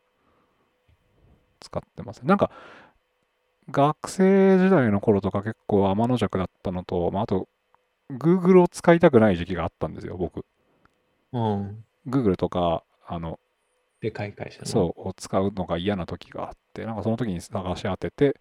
[1.60, 2.26] 使ってます。
[2.26, 2.49] なんか、
[3.70, 7.47] 学生時代の頃とか結構天の弱だったのと、まあ、あと、
[8.12, 10.45] Google を使いたくない時期があったんですよ、僕。
[11.32, 11.84] うん。
[12.08, 13.39] Google とか、あの、
[14.01, 14.66] でかい会社の。
[14.66, 18.39] そう、を使うのが嫌な時があって、なんかその時に探し当てて、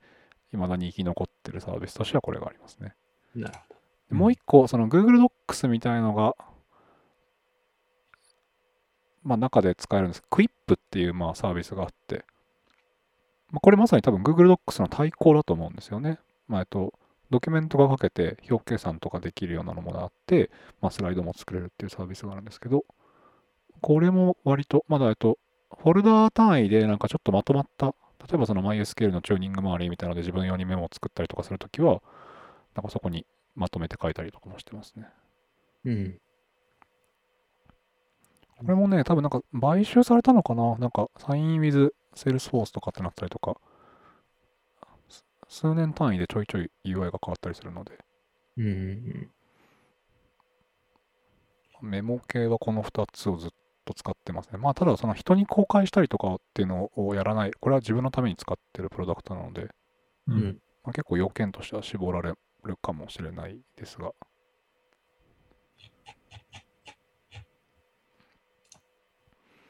[0.53, 2.95] 未だに生き残ってるサービスとしてはこれがありますね。
[3.37, 3.41] う。
[3.41, 3.81] なるほど。
[4.09, 6.35] でもう一個、その Google Docs みたいのが、
[9.25, 12.25] まあ中で使えるんですけど、Quip っていうまあサービスがあって、
[13.51, 16.19] まあ、これまさに多分 Google Docs の対抗だと思うんですよね。
[16.49, 16.93] まあ、えっと、
[17.31, 20.51] ドキュメントが書けて表計算とかできるようなのもあって、
[20.81, 22.85] まあ、スライドも作れるっていうサービスがあるんですけど、
[23.81, 25.39] これも割と、まだえっと、
[25.79, 32.03] フォルダー単位でなんかちょっとまとまった、例えばその MySQL のチューニング周りみたいなので自分用にメモを作ったりとかするときは、
[32.75, 35.07] なんかそこにまとめて書いたりとかもしてますね。
[35.85, 36.19] うん。
[38.65, 40.77] これもね、多分なんか買収されたのかな？
[40.79, 43.57] なんか、サイン with Salesforce とかってなったりとか、
[45.09, 47.99] す数年単位でちょいちょい UI が変わったりするので、
[48.57, 49.31] うんうん
[51.83, 53.51] メモ系はこの2つをずっ
[53.85, 54.59] と使ってますね。
[54.59, 59.69] まあ、ただその人に公開したりとかっていうのをやらない、これは自分のために使ってるプロダクトなので。
[60.29, 60.59] うん。
[60.83, 62.33] まあ、結構要件としては絞られ
[62.65, 64.13] るかもしれないですが、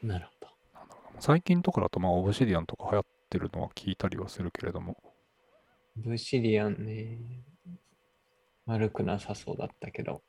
[0.06, 0.48] なるほど。
[0.74, 4.96] なんだろうな最近とかだと、まあ、オブシディアンとか流行ってるのは聞いたりはするけれども、
[5.96, 7.18] ブシリアンね。
[8.66, 10.22] 悪くなさそうだったけど。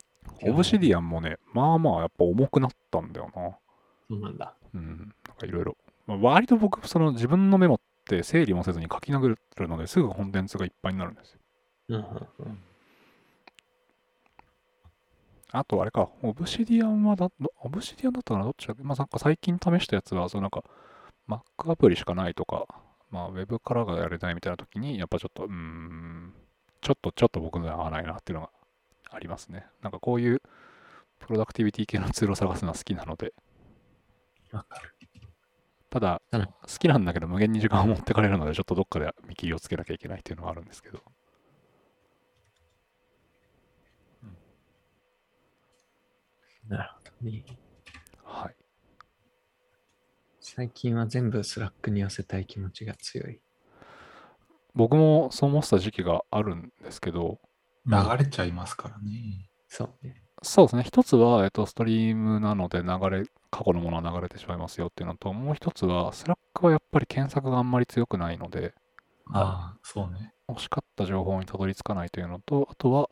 [0.44, 3.58] オブシディアンもね、まあまあやっぱ重くなったんだよな。
[4.10, 4.56] そうなんだ。
[4.74, 5.78] うん、なんかいろいろ。
[6.06, 11.40] まあ割と僕、その自分のメモって整理もせずに書き殴るのですぐコンテンツがいっぱいになるんですよ。
[11.90, 12.04] うんうん
[12.40, 12.60] うん。
[15.58, 20.64] あとあれか、オブシディアンはだ、どオブシディアンだったかなどっちだっけまあなんか最近試したやつは、そのなんか
[21.28, 22.66] Mac アプリしかないとか、
[23.12, 26.34] まあ Web からがやれないみたいな時に、やっぱちょっと、うーん、
[26.82, 28.52] ちょっとちょっと僕には合わないなっていうのが
[29.12, 29.66] ありますね。
[29.82, 30.42] なんかこういう
[31.20, 33.34] プロダクティビティ系のツールを探すのは好きなので、
[34.52, 34.92] わかる。
[35.90, 41.02] ただ、好きなんだけど無限に時間を持ってかれるので、ちょっとどっかで見切りをつけなきゃいけないっていうのがあるんですけど。
[46.68, 47.46] なるほどね。
[48.24, 48.56] はい。
[50.40, 53.40] 最近は全部 Slack に寄せたい気持ちが強い。
[54.74, 57.40] 僕もそう思ってた時期があるんですけど、
[57.86, 59.50] 流れちゃいますからね。
[59.68, 60.22] そうね。
[60.44, 60.84] そうですね。
[60.84, 68.74] 一つは、えっと、ストリームなので流れ、過去のものは流れてしまいますよっていうのと、もう一つは、 Slack はやっぱり検索があんまり強くないので、
[69.32, 70.34] ああ、そうね。
[70.48, 73.10] 欲しかった情報にたどり着かないというのと、あとは、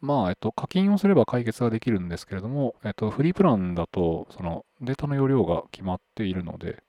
[0.00, 6.82] まあ、えっと、課金をすれば解決ができるんですけれども、えっと、フリープランだと、その、データの容量が決まっているので。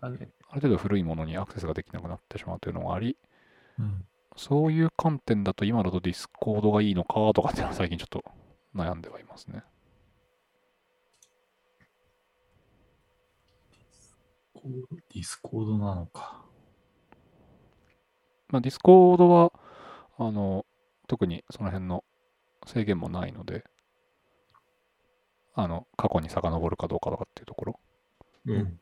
[0.00, 3.16] ある程度古いものにアクセスができなくなってしまうというのがあり、
[3.78, 4.06] うん。
[4.36, 8.24] そういう観点だと今だと Discord がいいのかとかっていうのは 最近ちょっと
[8.74, 9.62] 悩んではいますね。
[14.54, 16.44] Discord なのか。
[18.48, 19.52] まあ、 Discord は、
[20.18, 20.64] あの、
[21.06, 22.04] 特にその辺の
[22.68, 23.64] 制限もないので、
[25.54, 27.80] あの、過去に遡るかどうかとかっていうところ。
[28.46, 28.80] うん。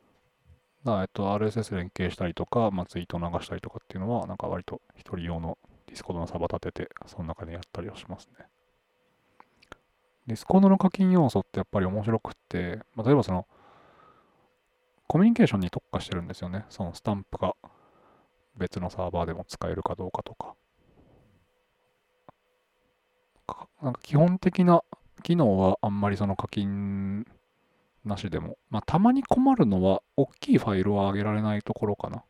[1.03, 8.47] えっと、RSS 連携したりとか、まあ、ツイートを流したりとかっていうのは、なんか割と一人用の Discord のサーバー立てて、その中でやったりはしますね。
[10.27, 13.47] Discord の課金要素ってやっぱり面白くって、まあ、例えばその、
[15.09, 16.67] コミュニケーションに特化してるんですよね。
[16.69, 17.55] そのスタンプが
[18.57, 20.55] 別のサーバーでも使えるかどうかとか。
[23.83, 24.83] なんか基本的な
[25.23, 27.27] 機能はあんまりその課金
[28.07, 32.23] なしでも、まあ、たまに困るのは、大きいファイルを上げられないところかな。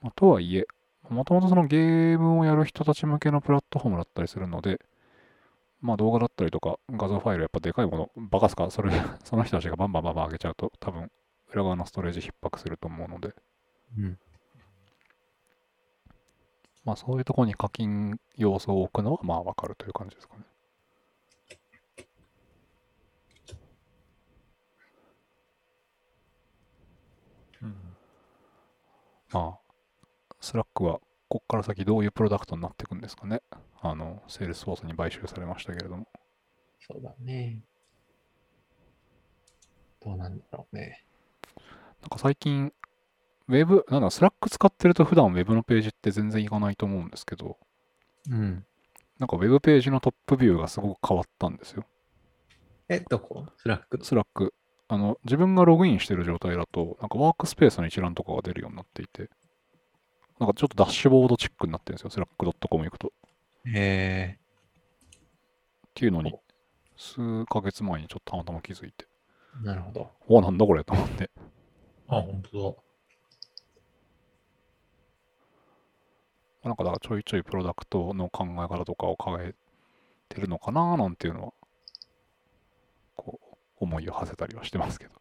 [0.00, 0.66] まあ、とはいえ、
[1.10, 4.80] もともとそのゲームをやる人たち向けのプラットフォームだったりするので、
[5.80, 8.92] まあ動画だったりとか画像ファイルやっぱでかいもの、バカすか、 それ、
[9.24, 11.10] その人たちがバンバンバンバン上げちゃうと、多分
[11.52, 13.34] 裏側のストレージ逼迫すると思うので、
[13.98, 14.18] うん。
[16.84, 20.44] まあそういうところに課金要素を置くのはまあわかるという感じですかね。
[27.62, 27.76] うん。
[29.32, 29.58] まあ、
[30.40, 33.42] Slack はこっから先どういうプロダクトになっていくんですかね。
[33.82, 36.08] あの、 Salesforce に買収されましたけれども。
[36.80, 37.62] そうだね。
[40.02, 41.04] どうなんだろうね。
[42.00, 42.72] なんか最近、
[43.50, 47.58] ウェブ、なんだ、 Slack 使ってると普段ウェブのページって全然いかないと思うんですけど、
[48.30, 48.64] うん。
[49.18, 51.84] なんかウェブページのトップビューがすごく変わったんですよ。
[52.88, 53.46] え、どこ？
[53.56, 54.54] Slack？Slack。
[54.86, 59.28] あの、自分がログインしてる状態だと、なんかワークスペースの一覧とかが出るようになっていて、
[60.38, 63.08] なんかちょっとダッシュボードチックになってるんですよ、 slack.com 行くと。
[63.08, 63.10] っ
[63.72, 64.38] へえ
[65.94, 66.34] ていうのに、
[66.96, 70.10] 数ヶ月前にちょっとたまたま気づいて、ー、なるほど。
[70.28, 71.30] おなんだこれと思って。
[72.08, 72.82] あ、本当
[76.64, 79.54] なんかだからちょいちょいプロダクトの考え方とかを変え
[80.28, 81.52] てるのかななんていうのは、
[83.16, 85.14] こう、思いを馳せたりはしてますけど。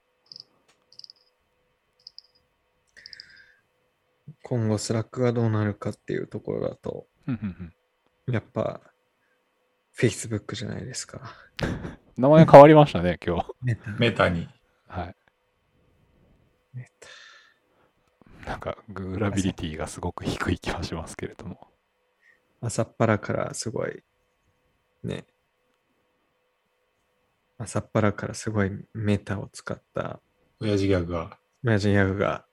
[4.44, 7.08] 今後 Slack がどうなるかっていうところだと、
[8.28, 8.82] やっぱ、
[9.96, 11.36] Facebook じゃないですか。
[12.18, 13.46] 名前変わりましたね、今日。
[13.62, 13.92] メタ。
[13.92, 13.98] だ。
[13.98, 14.50] メタに。
[14.88, 15.16] はい。
[16.74, 17.08] メタ
[18.46, 21.68] なんか、 googlability がすごく低い気はしますけれども。
[22.62, 24.04] 朝っぱらからすごい、
[25.04, 25.26] ね。
[27.58, 30.22] 朝っぱらからすごいメタを使った
[30.62, 31.38] 親父ギャグが。
[31.62, 32.46] マジギャグが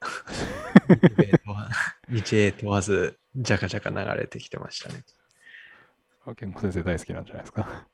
[2.08, 5.04] 日英問わず、ジャカジャカ流れてきてましたね。
[6.36, 7.86] 健吾先生大好きなんじゃないですか。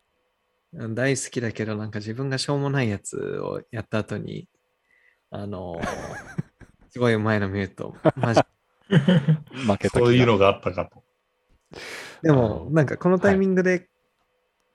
[0.73, 4.49] 大好きだけど、なんか自分がしょうもないやつをやった後に、
[5.31, 6.42] あのー
[6.93, 8.41] すごい前の見ると、マジ。
[9.67, 11.03] 負けたそういうのがあったかと。
[12.23, 13.89] でも、なんかこのタイミングで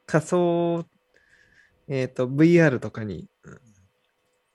[0.05, 0.85] 仮想、
[1.87, 3.59] えっ、と、VR とかにうん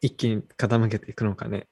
[0.03, 1.69] 一気に傾けていくのかね。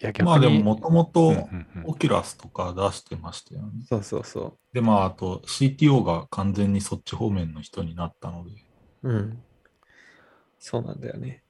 [0.00, 0.26] いや、逆に。
[0.26, 3.84] まあでも、もともうんとオキュラスとか出してましたよね。
[3.88, 8.52] そうそうそで、まあ、あと CTO が完全にそっち方面の人になったので。
[9.02, 9.10] う。
[9.10, 9.42] うん。
[10.60, 11.42] そうなんだよね。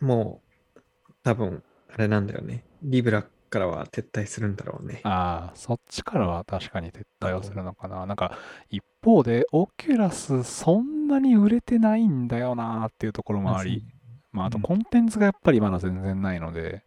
[0.00, 0.40] も
[0.76, 0.80] う、
[1.24, 2.64] 多分、あれなんだよね。
[2.82, 5.00] リブラからは撤退するんだろうね。
[5.04, 8.06] ああ、そっちからは確かに撤退をするのかな。
[8.06, 8.36] なんか、
[8.70, 13.84] 一方で、オキュラス、そんんなに売れてないんだよなーっていうところもあり、
[14.32, 16.82] まあ、あとコンテンツがやっぱりまだ全然ないので、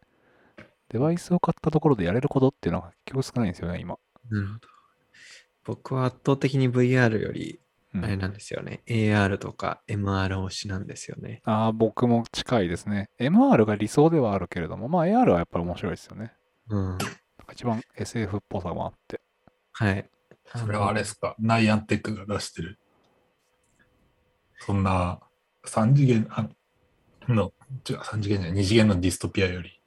[0.90, 3.98] デバイスを買ったところでやれることっていうのは結局少ないんですよね、今。
[4.30, 4.60] なるほど。
[5.64, 7.60] 僕は圧倒的に VR より、うん
[7.96, 8.84] あれなんですよね。
[8.88, 11.42] AR とか MR 推しなんですよね。
[11.44, 13.10] ああ、僕も近いですね。
[13.20, 16.34] MR が理想ではあるけれども、まあ AR はやっぱり面白いですよね。
[16.70, 16.86] うん。
[16.90, 17.08] なんか
[17.54, 19.22] 一番 SF っぽさもあって。
[19.72, 20.08] はい。
[20.56, 22.80] それはあれですか、ナイアンテックが出してる。
[24.60, 25.20] そんな
[25.66, 26.48] 3次元あ
[27.28, 27.54] の、
[27.90, 29.82] 違う、3次元じゃない、2次元のディストピアより、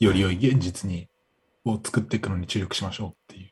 [0.00, 1.08] より良い現実に、
[1.64, 3.50] を作っていくのに注力しましょうっていう。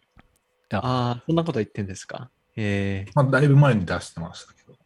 [0.75, 2.31] ああ、そんなこと言ってんですか？
[2.57, 4.79] えー、まあ、だいぶ前に出してましたけど、メ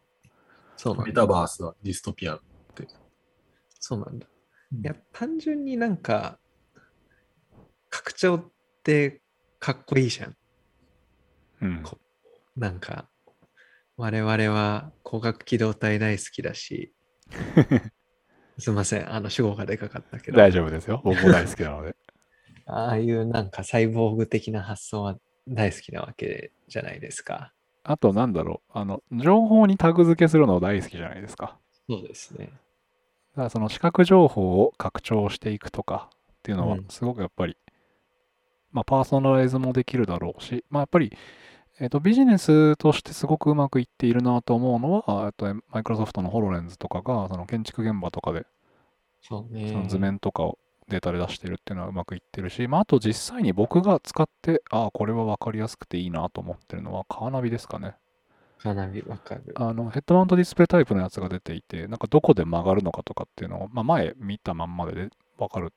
[0.77, 1.13] そうなんだ。
[1.13, 2.41] タバースはディストピアっ
[2.75, 2.87] て。
[3.81, 4.27] そうなんだ。
[4.31, 4.37] うん
[4.73, 6.39] いや、単純になんか、
[7.89, 8.53] 拡張っ
[8.83, 9.23] て
[9.59, 10.37] かっこいいじゃん。
[11.63, 11.83] うん。
[11.83, 11.99] こ
[12.57, 13.09] なんか、
[13.97, 16.93] 我々は光学機動隊大好きだし、
[18.59, 21.01] すいません、あの主語がでかかったけど、大丈夫ですよ。
[21.05, 21.95] 僕も大好きなので。
[22.67, 27.55] ああいうなんかサイボーグ的な発想は大好きなわけじゃないですか。
[27.89, 28.79] あと、なんだろう。
[28.79, 31.57] あの、情報にタグ付けするの大好きじゃないですか。
[31.89, 32.47] そうですね。
[32.47, 32.51] だ
[33.37, 37.57] からその視覚情報を拡張していくとかっていうのはうんすごくやっぱり、
[38.73, 41.17] まあパーソナライズもできるだろうし、まあやっぱり、
[41.79, 48.47] えっとビジネスとしてすごくうまくいっているなと思うのは、えっとマイクロソフトのホロレンズとかがその建築現場とかで
[49.21, 49.69] そうね。
[49.71, 50.59] その図面とかを
[50.89, 57.97] データで出してるっていうのはうまくいってるし、まああと実際に僕が使って、ああ、これは分かりやすくていいなと思ってるのはカーナビですかね。
[58.59, 59.55] かなりわかる。
[59.57, 65.73] あのヘッドマウントディスプレイタイプのやつが出ていて、なんかどこで曲がるのかとかっていうのを、まあ、前見たまんまでで分かる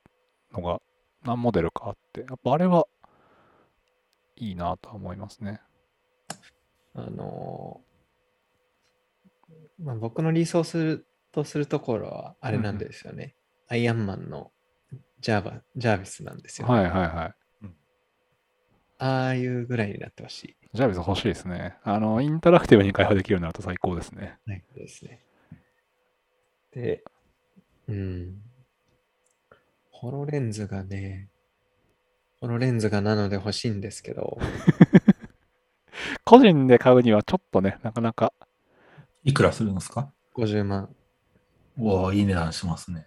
[0.52, 0.80] のが
[1.24, 2.86] 何モデルかあって、やっぱあれは
[4.36, 5.60] いいなとは思いますね。
[6.94, 7.90] あのー
[9.84, 13.34] まあ、僕の理想するとするところはあれなんですよね。
[13.68, 14.50] アイアンマンの
[15.20, 17.40] ジャーバジャービスなんですよ、はいはいはい。
[18.98, 20.56] ああいうぐらいになってほしい。
[20.74, 21.76] ジャービス欲しいですね。
[21.84, 24.38] あの、インタラクティブに会話できるようになると最高ですね。
[24.46, 25.24] はい、ですね。
[26.72, 27.02] で、
[27.88, 28.42] うん。
[29.90, 31.30] ホロレンズがね、
[32.40, 34.38] ホロレンズがなので欲しいんですけど、
[36.24, 38.34] 個人で買うにはちょっとね、なかなか、
[39.24, 40.94] いくらするんですか？50万。
[41.78, 43.06] おおいい値段しますね。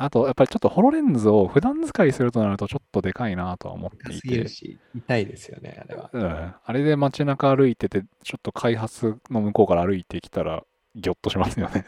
[0.00, 4.46] あとやっぱりちょっとホロレンズを普段使いするとなるとちょっとでかいなとは思っていて
[4.94, 6.10] 痛いですよね、あれは。
[6.12, 10.62] うん、あれで街中歩いてて、ちょっと開発の向こうから歩いてきたら、
[10.94, 11.84] ギョッとしますよね。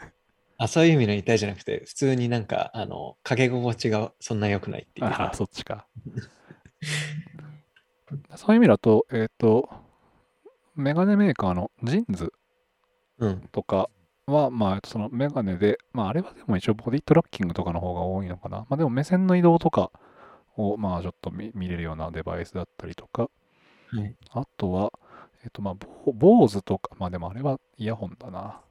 [0.57, 5.87] あ、そういう意味の痛いじゃなくて、普通になんか、あの、影心地がそんな良くないっていうあかあ、そっちか。
[8.35, 9.69] そういう意味だと、えっ、と、
[10.75, 12.33] メガネメーカーのジンズ
[13.19, 13.49] うん。
[14.31, 18.59] は、まあ、そのメガネで、まあ、あれはでも一応ボディトラッキングとかの方が多いのかな。
[18.59, 19.91] まあ、でも目線の移動とか
[20.55, 23.29] を、まあ、ちょっと見見れるようなデバイスだったりとか、
[23.91, 24.15] はい。
[24.31, 24.91] あとは、
[25.43, 28.39] えっ、と、まあ、ボ坊主とか、まあでもあれはイヤホンだな。
[28.39, 28.61] ま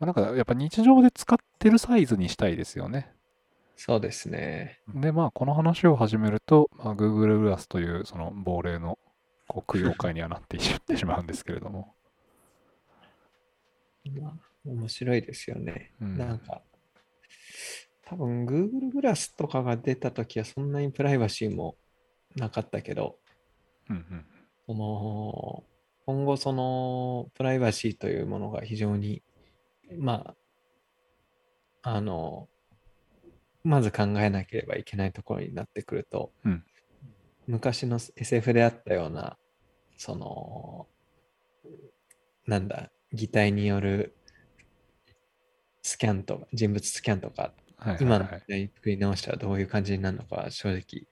[0.00, 3.12] あ、なんかやっぱ日常で使ってるサイズにしたいですよね。
[3.76, 4.80] そうですね。
[4.94, 8.98] で、まあ、この話を始めると、まあ、Google グラスというその亡霊の
[9.48, 11.94] こう供養会にはなっていってしまうんですけれども。
[14.20, 15.92] まあ、面白いですよね。
[16.00, 16.62] うんなんか、
[18.04, 21.76] 多分 Google グラスとかが出たときはそんなにプライバシーも
[22.36, 23.18] なかったけど、
[23.88, 24.26] うんうん。
[24.66, 25.64] その
[26.06, 29.22] 今後そのプライバシーというものが非常に、
[29.98, 30.34] ま
[31.82, 32.48] あ、あの、
[33.62, 36.64] まず考えなければいけないところになってくると、うん
[37.46, 39.36] 昔の SF であったような、
[39.96, 40.86] その、
[42.46, 44.14] なんだ、擬態による
[45.82, 48.40] スキャンとか、人物スキャンとか、はいはい、今のはい。
[48.40, 51.06] 時代に作り直したらどういう感じになるのか、正直、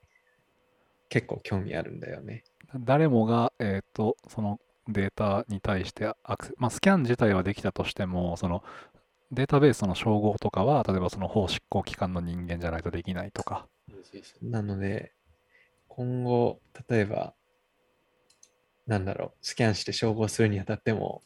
[1.08, 2.44] 結構興味あるんだよね。
[2.80, 8.62] 誰もが、えっ、と、そのデータに対してアクセまあ、スキャン自体はできたとしても、その
[9.30, 13.66] データベースの照合とかは、例えばその法執行機関の人間じゃないとできないとか。
[14.42, 15.12] なので、
[15.88, 17.34] 今後、例えば、
[18.86, 21.22] なんだろう、スキャンして照合するにあたっても、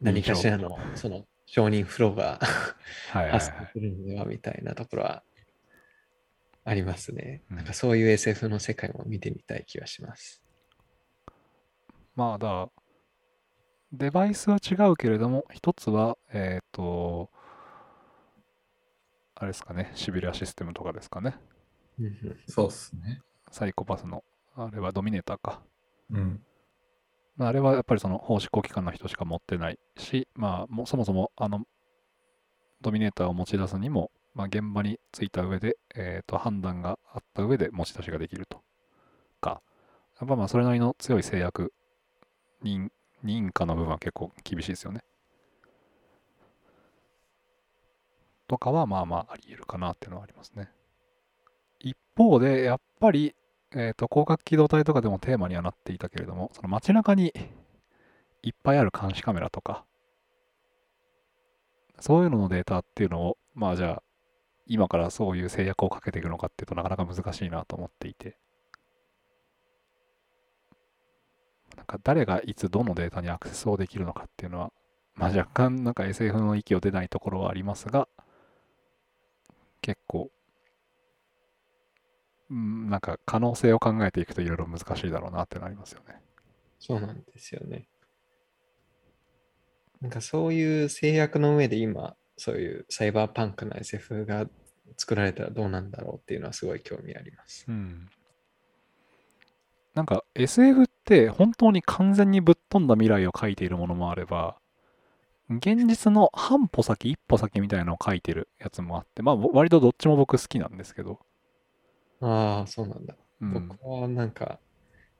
[0.00, 2.40] 何かしらの、その、承認フローが
[3.12, 3.70] はいはい発はい。
[3.72, 5.22] 生するのではみたいなところは
[6.64, 7.42] ありますね。
[7.50, 10.42] うんなんかそういう SF の世界も見てみたい気がします。
[12.16, 12.68] まあ、だから
[13.92, 17.30] デバイスは違うけれども、一つは、えっ、と、
[19.36, 21.36] あれですかね、シビリアシステムとかですかね。
[22.48, 23.20] そうっすね。
[23.52, 24.24] サイコパスの、
[24.56, 25.62] あれはドミネーターか。
[26.10, 26.42] うん。
[27.36, 31.64] まあ、あれはやっぱりその法執行機関の人しか持ってないし、まあ、もそもそもあの
[32.80, 38.60] ドミネーターを持ち出すにも、まあ、現場に着いた上で、えー、と判断があった上で持ち出しができると
[39.40, 39.62] か、
[40.20, 41.72] やっぱまあそれなりの強い制約、
[42.62, 42.90] 認
[43.24, 45.02] 認可の部分は結構厳しいですよね。
[48.46, 50.68] とかはまあまああり得るかなっていうのはありますね。
[51.80, 53.34] 一方で、やっぱり、
[53.76, 57.32] えっ、と、広角機動隊とかでもテーマにはなっていたけれども、その街中に
[58.42, 59.84] いっぱいある監視カメラとか、
[61.98, 64.02] そういうののデータっていうのを、まあじゃあ、
[64.66, 68.38] 今からそういう制約をかけていくのかっていうとなかなか難しいなと思っていて、
[71.76, 74.72] なんか誰がいつどのデータにアクセスをできるのかっていうのは、
[75.14, 78.08] まあ若干なんか SF の域を出ないところはありますが、
[79.82, 80.30] 結構、
[82.50, 86.20] うん、なんか可能性を考えていくといろいろ難しいだろうなってなりますよね。
[86.78, 87.88] そうなんですよね。
[90.00, 94.46] なんかそういう制約の上で今、そういうサイバーパンクな SF が
[94.96, 97.64] 作られたらどうなんだろうっていうのはすごい興味あります。
[97.68, 98.08] うん。
[99.94, 104.58] なんか SF って本当に完全にぶっ飛んだ未来を描いているものもあれば、
[105.48, 111.20] 現実の半歩先、一歩先みたいなのを描いてるやつもあって、まあ割とどっちも僕好きなんですけど、
[112.20, 113.16] ああ、そうなんだ。
[113.40, 114.58] うん、僕はなんか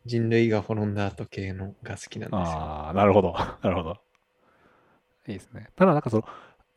[0.06, 2.64] 人類が滅んだ後系のが好きなんですよ。
[2.66, 3.32] ああ、なるほど。
[3.62, 4.00] なるほど。
[5.26, 5.68] いいですね。
[5.76, 6.24] ただなんかその、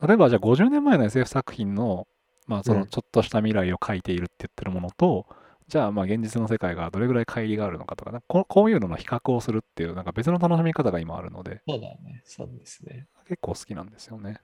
[0.07, 2.07] 例えばじゃあ50年前の SF 作品の、
[2.45, 5.25] まあそうのんちょっとした未来を描いているって言ってるものと、
[5.67, 12.21] じゃあまあ現実の世界がどれぐらい乖離があるのかとか、なんかここういうのの比較をするっていう、なんか別の楽しみ方が今あるので、そうだね。
[12.23, 13.07] そうですね。
[13.27, 14.39] 結構好きなんですよね。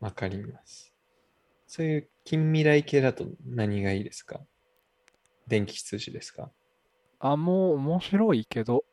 [0.00, 0.92] わかります。
[1.66, 4.40] そういう近未来系だと何がいいですか？
[5.48, 6.50] 電気羊ですか？
[7.20, 8.84] あ、もう面白いけど、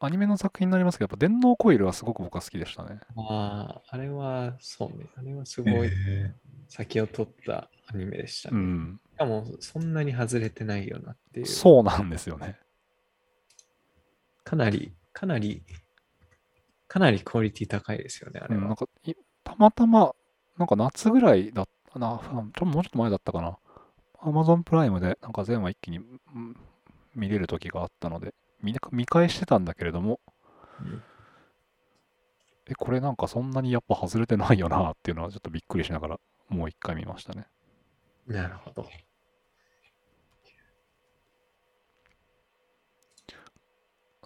[0.00, 3.00] アニメの作品になりますけど、やっぱ電脳コイルはすごく僕は好きでしたね。
[3.16, 5.06] ああ、あれはそうね。
[5.16, 6.32] あれはすごいえ
[6.68, 8.58] 先を取ったアニメでしたね。
[8.58, 9.00] うん。
[9.12, 11.46] しかもそんなに外れてないよなっていう。
[11.46, 12.58] そうなんですよね。
[14.44, 15.64] かなり、かなり、
[16.86, 18.76] かなりクオリティ高いですよね、あうん、なんれは。
[18.76, 20.14] かいたまたま、
[20.56, 22.20] なんか夏ぐらいだったな、
[22.56, 23.58] ちょもうちょっと前だったかな。
[24.22, 26.00] Amazon プライムでなんか全話一気にう
[26.38, 26.56] ん
[27.14, 30.20] 見れる時があったので、見見返してたんだけれども、
[30.80, 31.02] うん
[32.70, 37.46] え、これなんかそんなにやっぱ外れてないよなっていうのはちょっとびっくりしながらもう一回見ましたね。
[38.26, 38.86] なるほど。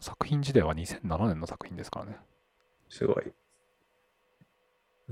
[0.01, 2.16] 作品自体は2007年の作品ですからね。
[2.89, 3.32] すごい。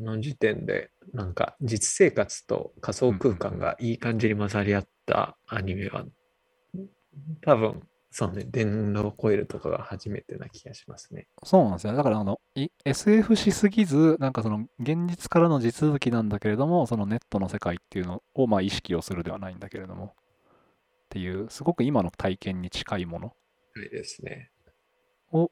[0.01, 6.05] あの時点で、なんか実生活と仮想空間がいい感じに混ざり合ったアニメは、
[7.43, 11.29] 多分、そうね、電動コイルとかが初めてな気がしますね。
[11.45, 11.97] そうなんですよね。
[11.97, 23.33] だからあの、い SF しすぎず、なんかその現実からの地続きなんだけれども、そのネットの世界っていうのをまあ意識をするではないんだけれども、っていう、すごく今の体験に近いものは
[23.85, 24.51] いですね。
[25.33, 25.51] を、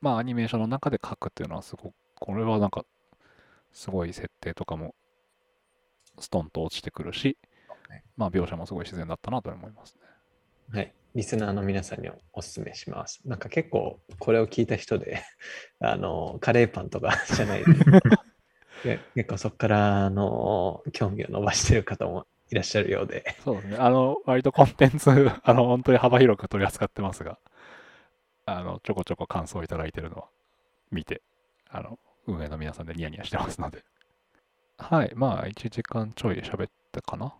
[0.00, 2.84] まあアニメーションの中で書くっていうのはすごく、これはなんか、
[3.72, 4.94] すごい設定とかも
[6.18, 7.38] ストンと落ちてくるし
[7.88, 10.00] はい、まあ描写もすごい自然だったなと思いますね。
[10.72, 10.94] はい。
[11.14, 13.20] リスナーの皆さんにお勧めします。
[13.26, 15.22] なんか結構これを聞いた人で、
[15.80, 17.84] あの、カレーパンとかじゃないです
[19.14, 23.76] 結構そこから、あの、興味を伸ばしてる方もいらっしゃるようで、そうですね。
[23.78, 25.10] あの、割とコンテンツ、
[25.44, 27.38] あの、本当に幅広く取り扱ってますが、
[28.46, 30.28] あの、ちょこちょこ感想をいただいてるのは
[30.90, 31.22] 見て、
[31.68, 33.84] あの、運営の皆さんでニヤニヤしてますので。
[34.78, 35.12] はい。
[35.14, 37.34] まあ、1時間ちょい喋ったかな。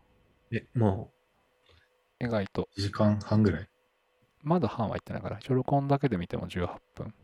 [0.52, 1.12] えも
[2.20, 3.68] 意外と、1時間半ぐらい。
[4.42, 7.14] まだ半は言ってないから、一応録音だけで見ても18分。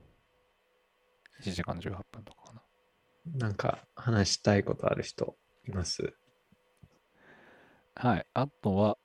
[1.43, 2.63] 1時間18分とかかな。
[3.35, 5.37] う、なんか話したいことある人
[5.69, 6.15] います？
[7.95, 8.27] はい。
[8.35, 8.99] あとは、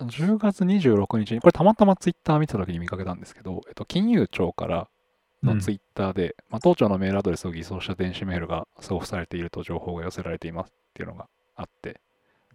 [0.00, 4.88] 10月26日に、これたまたまツイッター見た時に見かけたんですけど、えっと、金融庁から
[5.44, 12.00] のツイッターで、まあ、当庁のメールアドレスを偽装した電子メールが送付されていると情報が寄せられていますっていうのがあって、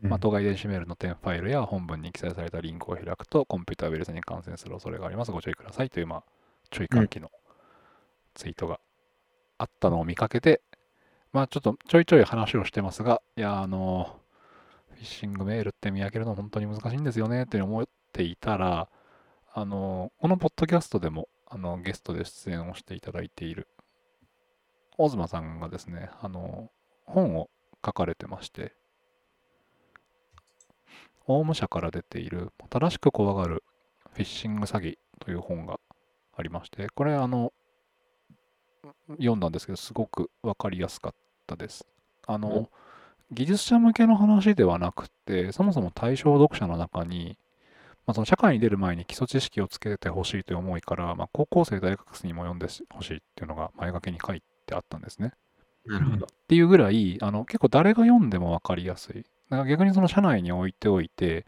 [0.02, 5.32] まあ、当該電子メールの添付ファイルや本文に記載されたリンクを開くと、コンピューターウイルスに感染する恐れがあります。
[5.32, 6.24] ご注意くださいという、まあ、
[6.72, 7.32] 注意喚起の
[8.34, 8.80] ツイートが
[9.58, 10.62] あったのを見かけて、
[11.34, 14.20] まあ、ちょっとちょいちょい話をしてますが、いや、あの、
[14.94, 18.88] フィッシングメールって見分けるの本当に難しいんですよねって思っていたら、
[19.54, 23.68] あの、このポッドキャストでも、あの、ゲストで出演をしていただいている、
[24.98, 26.70] オズマさんがですね、あの、
[27.06, 27.50] 本を
[27.86, 28.74] 書かれてまして、
[31.26, 33.64] オウム社から出ている、正しく怖がる
[34.14, 35.80] フィッシング詐欺という本が
[36.36, 37.54] ありまして、これあの、
[39.18, 41.14] 読んだんですけど、すごくわかりやすかっ
[41.48, 41.88] たです。
[42.28, 42.68] あの、うん
[43.32, 47.38] 技術者向けの話ではなくて、そもそも対象読者の中に、
[48.10, 55.34] まあ、その社会に出る前に基礎知識をつけてほしいという思いから、まあ、高校生、大学生にも読んでほしいっていうのが前書きに書いてあったんですね。
[55.86, 56.26] なるほど。
[56.26, 59.28] っていうぐらい、あの結構誰が読んでも分かりやすい。
[59.52, 61.46] だから逆にその社内に置いておいて、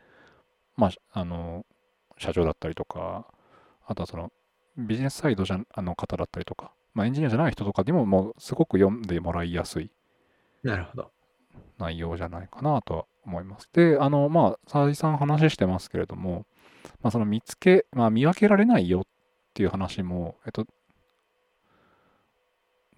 [0.77, 1.65] まあ、あの、
[2.19, 3.25] 社長だったりとか、
[3.87, 4.31] あとはその
[4.77, 9.89] ビジネスサイドじゃあの方だったりとか、まあ、エンジニアじゃない人とかにももうすごく読んでもらいやすい
[10.61, 11.11] なるほど。
[11.79, 13.69] 内容じゃないかなとは思います。
[13.73, 16.45] で、あの、まあ、佐々木さん話してますけれども、
[17.03, 19.03] まあ、その見つけ、まあ、見分けられないよっ
[19.53, 20.65] ていう話も、えっと、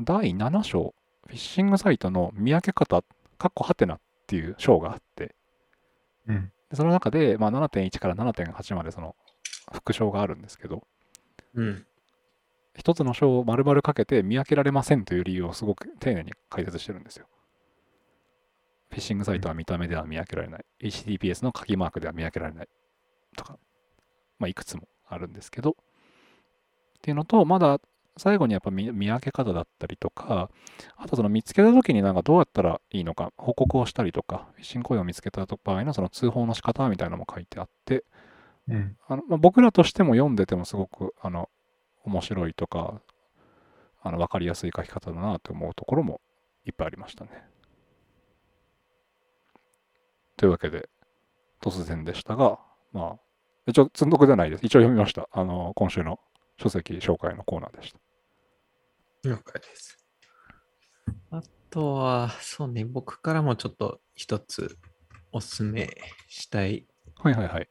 [0.01, 0.93] 第7章、
[1.27, 3.03] フィッシングサイトの見分け方、
[3.38, 5.35] かっこはてなっていう章があって、
[6.27, 6.51] うん。
[6.69, 9.15] でその中で、まあ、7.1から7.8までその
[9.71, 10.84] 副章があるんですけど、
[11.55, 11.85] うん。
[12.75, 17.27] 一つの章を丸々かけて見分けられませんという理由をすごく丁寧に解説してるんですよ。
[18.89, 20.65] フィッシングサイトは見た目では見分けられない。
[20.81, 22.67] HTTPS の鍵マークでは見分けられない。
[24.44, 25.76] まあ、いくつもあるんですけど、っ
[27.02, 27.80] ていうのと、まだ
[28.18, 30.49] 最後にやっぱ見見分け方だったりとか、
[30.98, 38.03] あとその見つけた時になんかどうやったらいいのか、報告をしたりとか、フィッシング行為を見つけた場合のその通報の仕方みたいなのも書いてあって、
[38.68, 38.98] うん。
[39.07, 41.49] あのまあ、僕らとしても読んでてもすごくあの
[42.03, 43.02] 面白いとか
[44.02, 46.22] あの分かりやすい書き方だなと思うところも
[46.65, 47.32] いっぱいありましたね。
[50.38, 50.90] というわけで
[51.61, 52.60] 突然でしたが
[52.91, 53.20] まあ
[53.68, 54.65] 一応積んどくじゃないです。
[54.65, 55.30] 一応読みました。
[55.31, 56.19] あの今週の
[56.57, 57.99] 書籍紹介のコーナーでした。
[59.30, 59.98] 了解です。
[61.31, 64.77] あとは、そうね、僕からもちょっと一つ
[65.31, 65.90] おすすめ
[66.27, 66.85] したい。
[67.15, 67.69] はいはいはい。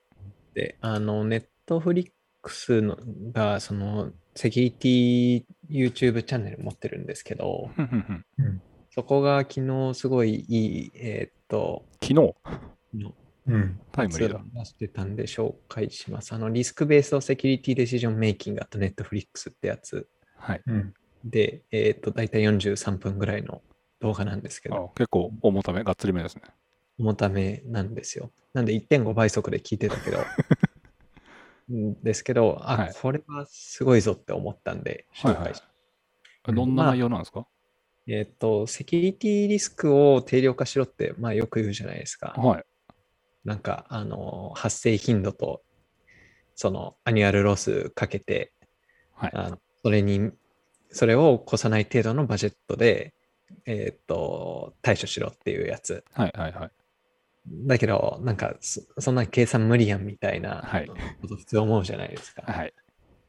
[0.54, 2.10] で、あの、ネットフリッ
[2.40, 2.96] クスの
[3.32, 7.70] が、その、セキュリティ YouTube チャンネル持ってるんですけど、
[8.90, 10.56] そこが昨日すごいい
[10.86, 12.14] い、えーっと、昨日？
[12.94, 13.14] の
[13.46, 13.80] うん。
[13.90, 16.32] タイムリーだ出してたんで紹介します。
[16.32, 20.62] あの、リスクベースドセキュリティデシジョンメイキングあとネットフリックスってやつはい。
[20.66, 20.94] うん。
[21.24, 23.62] で、えーっと、だいたい43分ぐらいの
[24.00, 26.42] 動画なんですけあど、結構重ため、がっつりめですね。
[26.98, 28.30] 重ためなんですよ。
[28.52, 30.18] なんで1.5倍速で聞いてたけど、
[31.70, 35.62] う んですけど、あ、はいこれはすごいぞって思ったんで、はいはい紹介し
[36.44, 37.46] どんな内容なんですか、
[38.08, 42.34] えーっと、セキュリティリスクを定量化しろって、まあよく言うじゃないですか。
[42.36, 42.64] はい。
[43.44, 45.62] なんか、あの、発生頻度と、
[46.54, 48.52] その、 annual loss かけて、
[49.14, 49.30] はい。
[49.34, 50.30] あのそれに、
[50.90, 53.14] それを越さない程度のバジェットで、
[53.66, 56.04] えーっと、対処しろっていうやつ。
[56.12, 56.70] はいはいはい。
[57.66, 62.42] だけど、なんかそ、そんな計算無理やんみたいなはいこと普通思うじゃないですか。
[62.42, 62.72] はい。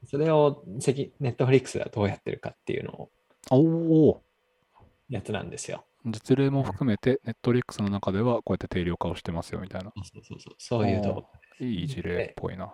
[0.06, 3.12] それを、 Netflix ではどうやってるかっていうのを、
[3.50, 3.58] お
[4.10, 4.22] お
[5.10, 5.86] やつなんですよ。
[6.06, 9.92] 実例も含めて、 Netflix の中ではこうやって定量化をしてますよみたいな。
[9.96, 10.54] そうそうそう。
[10.58, 11.28] そういう動
[11.60, 11.66] 画。
[11.66, 12.74] いい事例っぽいな。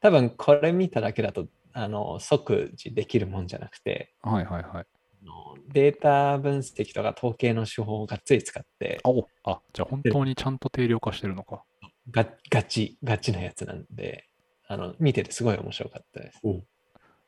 [0.00, 4.86] 多分、これ見ただけだと、あの、即時できるもんじゃなくて、はいはいはい。
[5.22, 11.62] あのデータ分析とか統計の手法をがっつり使って、おあ、じゃあ本当にちゃんと定量化してるのか。
[12.10, 14.28] がガチ、ガチなやつなんで、
[14.66, 16.40] あの、見ててすごい面白かったです。
[16.42, 16.62] お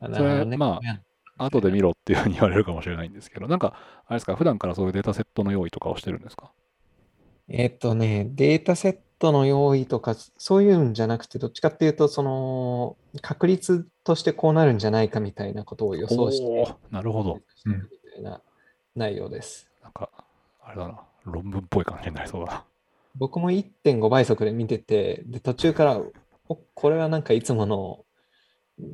[0.01, 1.01] それねまあや
[1.39, 3.75] 後で見ろっていうふうに言われるかもしれないんですけど、なんか、
[4.07, 6.53] あれですか、普段からそういうデータセットの用意とかをしてるんですか？
[7.49, 17.41] えっとね、データセットの用意とか、そういうんじゃなくて、どっちかっていうと、その、確率としてこうなるんじゃないかみたいなことを予想して、なるほど。
[17.67, 17.81] うんみ
[18.13, 18.41] たいな
[18.95, 19.69] 内容です。
[19.83, 20.09] なんか、
[20.63, 22.65] あれだな、論文っぽい感じになりそうだな。
[23.17, 26.01] 僕も1.5倍速で見てて、で、途中から、
[26.49, 28.05] おこれはなんかいつもの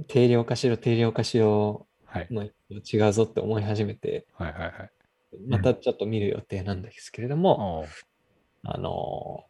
[0.09, 2.29] 定量化しろ、定量化しろはい。
[2.31, 4.91] の違うぞって思い始めて、はいはいはい。
[5.49, 7.89] またちょっと見る予定なんですけれども、おー
[8.65, 9.47] あの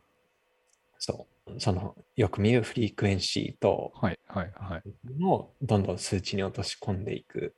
[0.99, 5.25] そう、その、よく見るフリークエンシーと、はいはいはい。
[5.25, 7.55] をどんどん数値に落とし込んでいく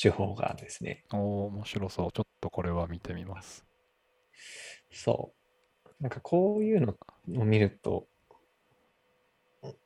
[0.00, 1.18] 手法がですね、おー
[1.48, 2.12] 面白そう。
[2.12, 3.66] ちょっとこれは見てみます。
[4.92, 5.38] そう。
[6.00, 6.94] なんかこういうの
[7.40, 8.06] を見ると、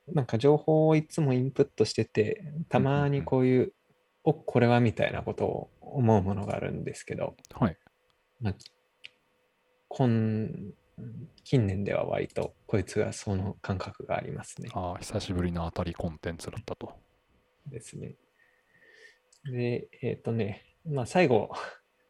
[0.08, 3.72] なんか情報をいつもインプットしてて、たまにこういう、
[4.24, 7.76] お、これはみたいなことを思うものがあるんですけど、はい。
[8.40, 8.54] まあ、
[9.88, 10.72] 今
[11.44, 14.70] 近年では割とこいつがその感覚がありますね。
[14.72, 16.94] ああ、久しぶりの当たりコンテンツだったと。
[17.66, 18.14] ですね。
[19.44, 21.50] で、えっ、とね、まあ最後、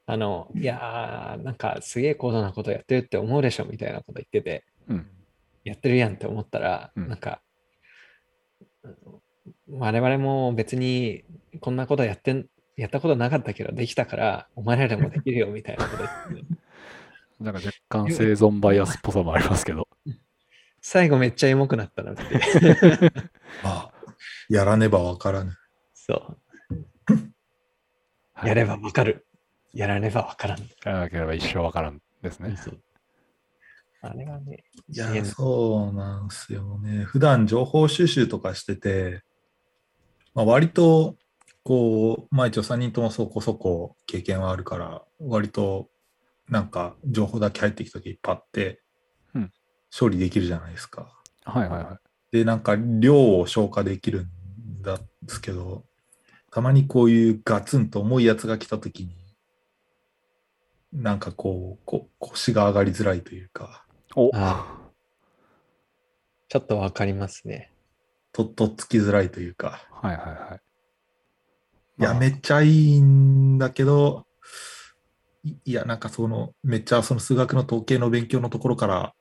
[0.06, 5.10] あの、いやー、なんかすげえ高度なことやってるって思うでしょみたいなこと言ってて、うん。
[5.64, 7.40] やってるやんって思ったら、うんなんか、
[9.68, 11.24] 我々も別に
[11.60, 12.46] こんなことやってん、
[12.76, 16.42] やったことなかったけど、できたから、お前らでもできるよみたいなことですね。
[17.40, 19.88] なんか若干生存バイアスっぽさもありますけど。
[20.80, 22.22] 最後めっちゃエモくなったなって。
[23.62, 23.92] ま あ、
[24.48, 25.56] やらねばわからぬ。
[25.94, 26.38] そう。
[28.44, 29.26] やればわかる。
[29.72, 30.60] やらねばわからん。
[30.60, 32.56] やらなければ一生わからんですね。
[32.56, 32.82] そう
[34.04, 37.04] あれはね、いやそうなんですよね。
[37.04, 39.22] 普段情報収集とかしてて、
[40.34, 41.16] まあ、割と、
[41.64, 45.88] こう、まあ一応3人ともそこそこ経験はあるから、割と、
[46.48, 48.82] なんか情報だけ入ってきた時いっぱいあって
[49.34, 49.52] うん、
[49.96, 51.08] 処理できるじゃないですか。
[51.44, 51.92] はいはいは
[52.32, 52.36] い。
[52.36, 54.28] で、なんか量を消化できるん
[54.82, 54.98] で
[55.28, 55.84] すけど、
[56.50, 59.16] たまにこういうガツンと重いやつが来た時に、
[60.92, 64.78] なんかこう、こ腰が上がりづらいというか、おあ
[66.48, 67.72] ちょっとわかりますね。
[68.32, 70.60] とっとっつきづらいというか、はいはいはい。
[71.98, 74.26] いや、まあめっちゃいいんだけど、
[75.44, 79.14] いいや、なんかその、めっちゃその数学の統計の勉強のところから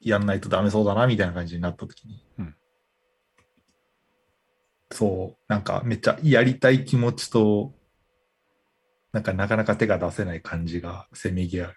[0.00, 2.54] やんないとダメそうだな、みたいな感じになったときに、うん
[4.90, 7.72] そう、なんかめっちゃやりたい気持ちと、
[9.12, 11.74] なんかなかなか手が出せない感じがせめぎ合う。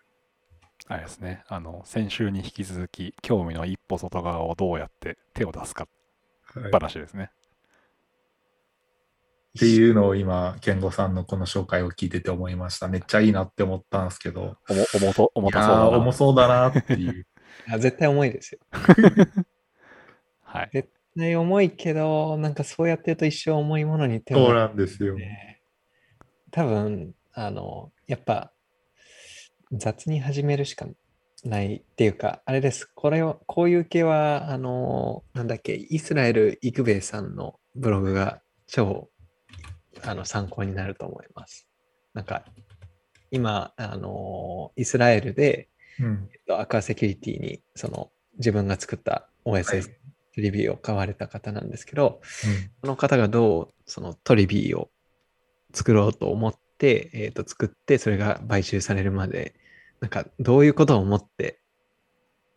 [0.88, 1.44] あれですね。
[1.48, 5.88] あの、先週に引き続き、興味の一歩外側をどうやって手を出すか
[6.72, 7.32] 話ですね。
[9.58, 12.88] ていうのを今、健吾さんのこの紹介を聞いてて思いました。
[12.88, 15.92] めっちゃいいなって思ったんですけど、重重と重いやたそうだな。
[15.92, 17.28] ー重そうだなっていう。
[17.72, 18.60] あ絶対重いですよ。
[20.44, 20.70] はい。
[20.74, 25.16] 絶対重いけど、なんかそうやってると一生重いものに手をそうなんですよ。
[25.16, 25.62] ね
[26.52, 28.52] 多分、あの、やっぱ
[29.72, 30.88] 雑に始めるしか
[31.44, 32.86] ないっていうか、あれです。
[32.86, 39.10] これを、こういう系は、あの、なんだっけ、イスラエル・イクベイさんのブログが超
[40.04, 41.68] あの参考になると思います。
[42.14, 42.46] なんか、
[43.32, 45.70] 今、あの、イスラエルで、
[46.00, 46.30] うん。
[46.34, 49.90] えっとアクアセキュリティに、その、自分が作ったはい OSS
[50.36, 54.90] トリビーを買われた方なんですけど、うんその方がどうそのトリビーを
[55.74, 59.56] 作ろうと思って、えー、と作ってそれが買収されるまで
[60.02, 61.60] なんかどういうことを思って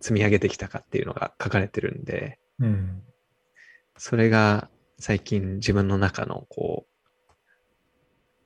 [0.00, 3.02] 積み上げてきたかっていうのが書かれてるんでうん。
[3.96, 6.97] それが最近自分の中のこう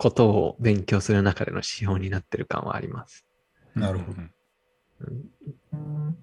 [0.03, 3.25] ことを勉強する中での指標になってる感はあります。
[3.77, 5.31] なるほどうん
[5.73, 6.19] うん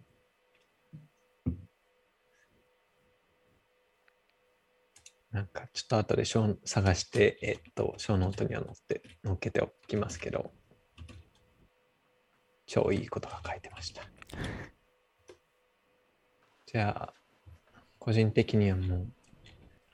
[5.31, 10.51] なんかちょっと後でショー探して、えっと、ショーノートには載って、載っけておきますけど、
[12.65, 14.01] 超いいことが書いてました。
[16.65, 17.13] じゃあ、
[17.99, 19.07] 個人的にはもう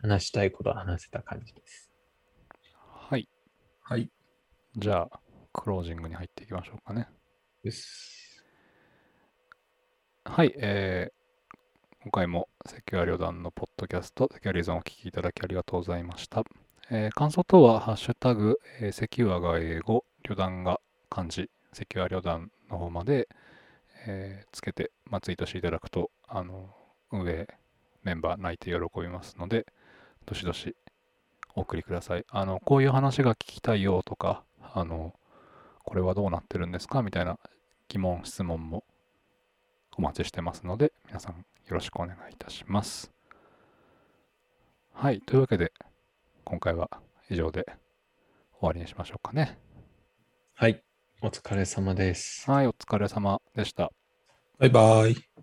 [0.01, 1.84] 話したいことは話せた感じです。
[3.85, 4.01] はい。
[4.01, 4.09] はい。
[4.77, 5.19] じゃあ、
[5.53, 7.09] クロージングに入っていきましょうかね。
[7.63, 8.45] です。
[10.23, 10.53] はい。
[10.57, 11.15] えー
[12.03, 16.43] 今回もセキュア旅団のポッドキャスト、セキュアリゾンをお聞きいただきありがとうございました。
[16.91, 20.79] えー感想等は、ハッシュタグ、えーセキュアが英語、旅団が
[21.09, 23.27] 漢字、セキュア旅団の方まで、
[24.07, 26.75] えーつけて、まあ、ツイートしていただくと、あの、
[27.11, 27.47] 運営
[28.03, 29.65] メンバー泣いて喜びますので、
[30.25, 30.75] どしどし
[31.55, 32.25] お送りください。
[32.29, 35.13] あの、こういう話が聞きたいよとか、あの、
[35.83, 37.39] これはどうなってるんですかみたいな
[37.87, 38.83] 疑問、質問も
[39.97, 43.11] お待ちしてますので、皆さんよろしくお願いいたします。
[44.93, 45.21] はい。
[45.21, 45.71] というわけで、
[46.43, 46.89] 今回は
[47.29, 47.65] 以上で
[48.59, 49.57] 終わりにしましょうかね。
[50.53, 50.83] はい。
[51.21, 52.49] お疲れ様です。
[52.49, 52.67] はい。
[52.67, 53.91] お疲れ様でした。
[54.57, 55.34] バイバイ。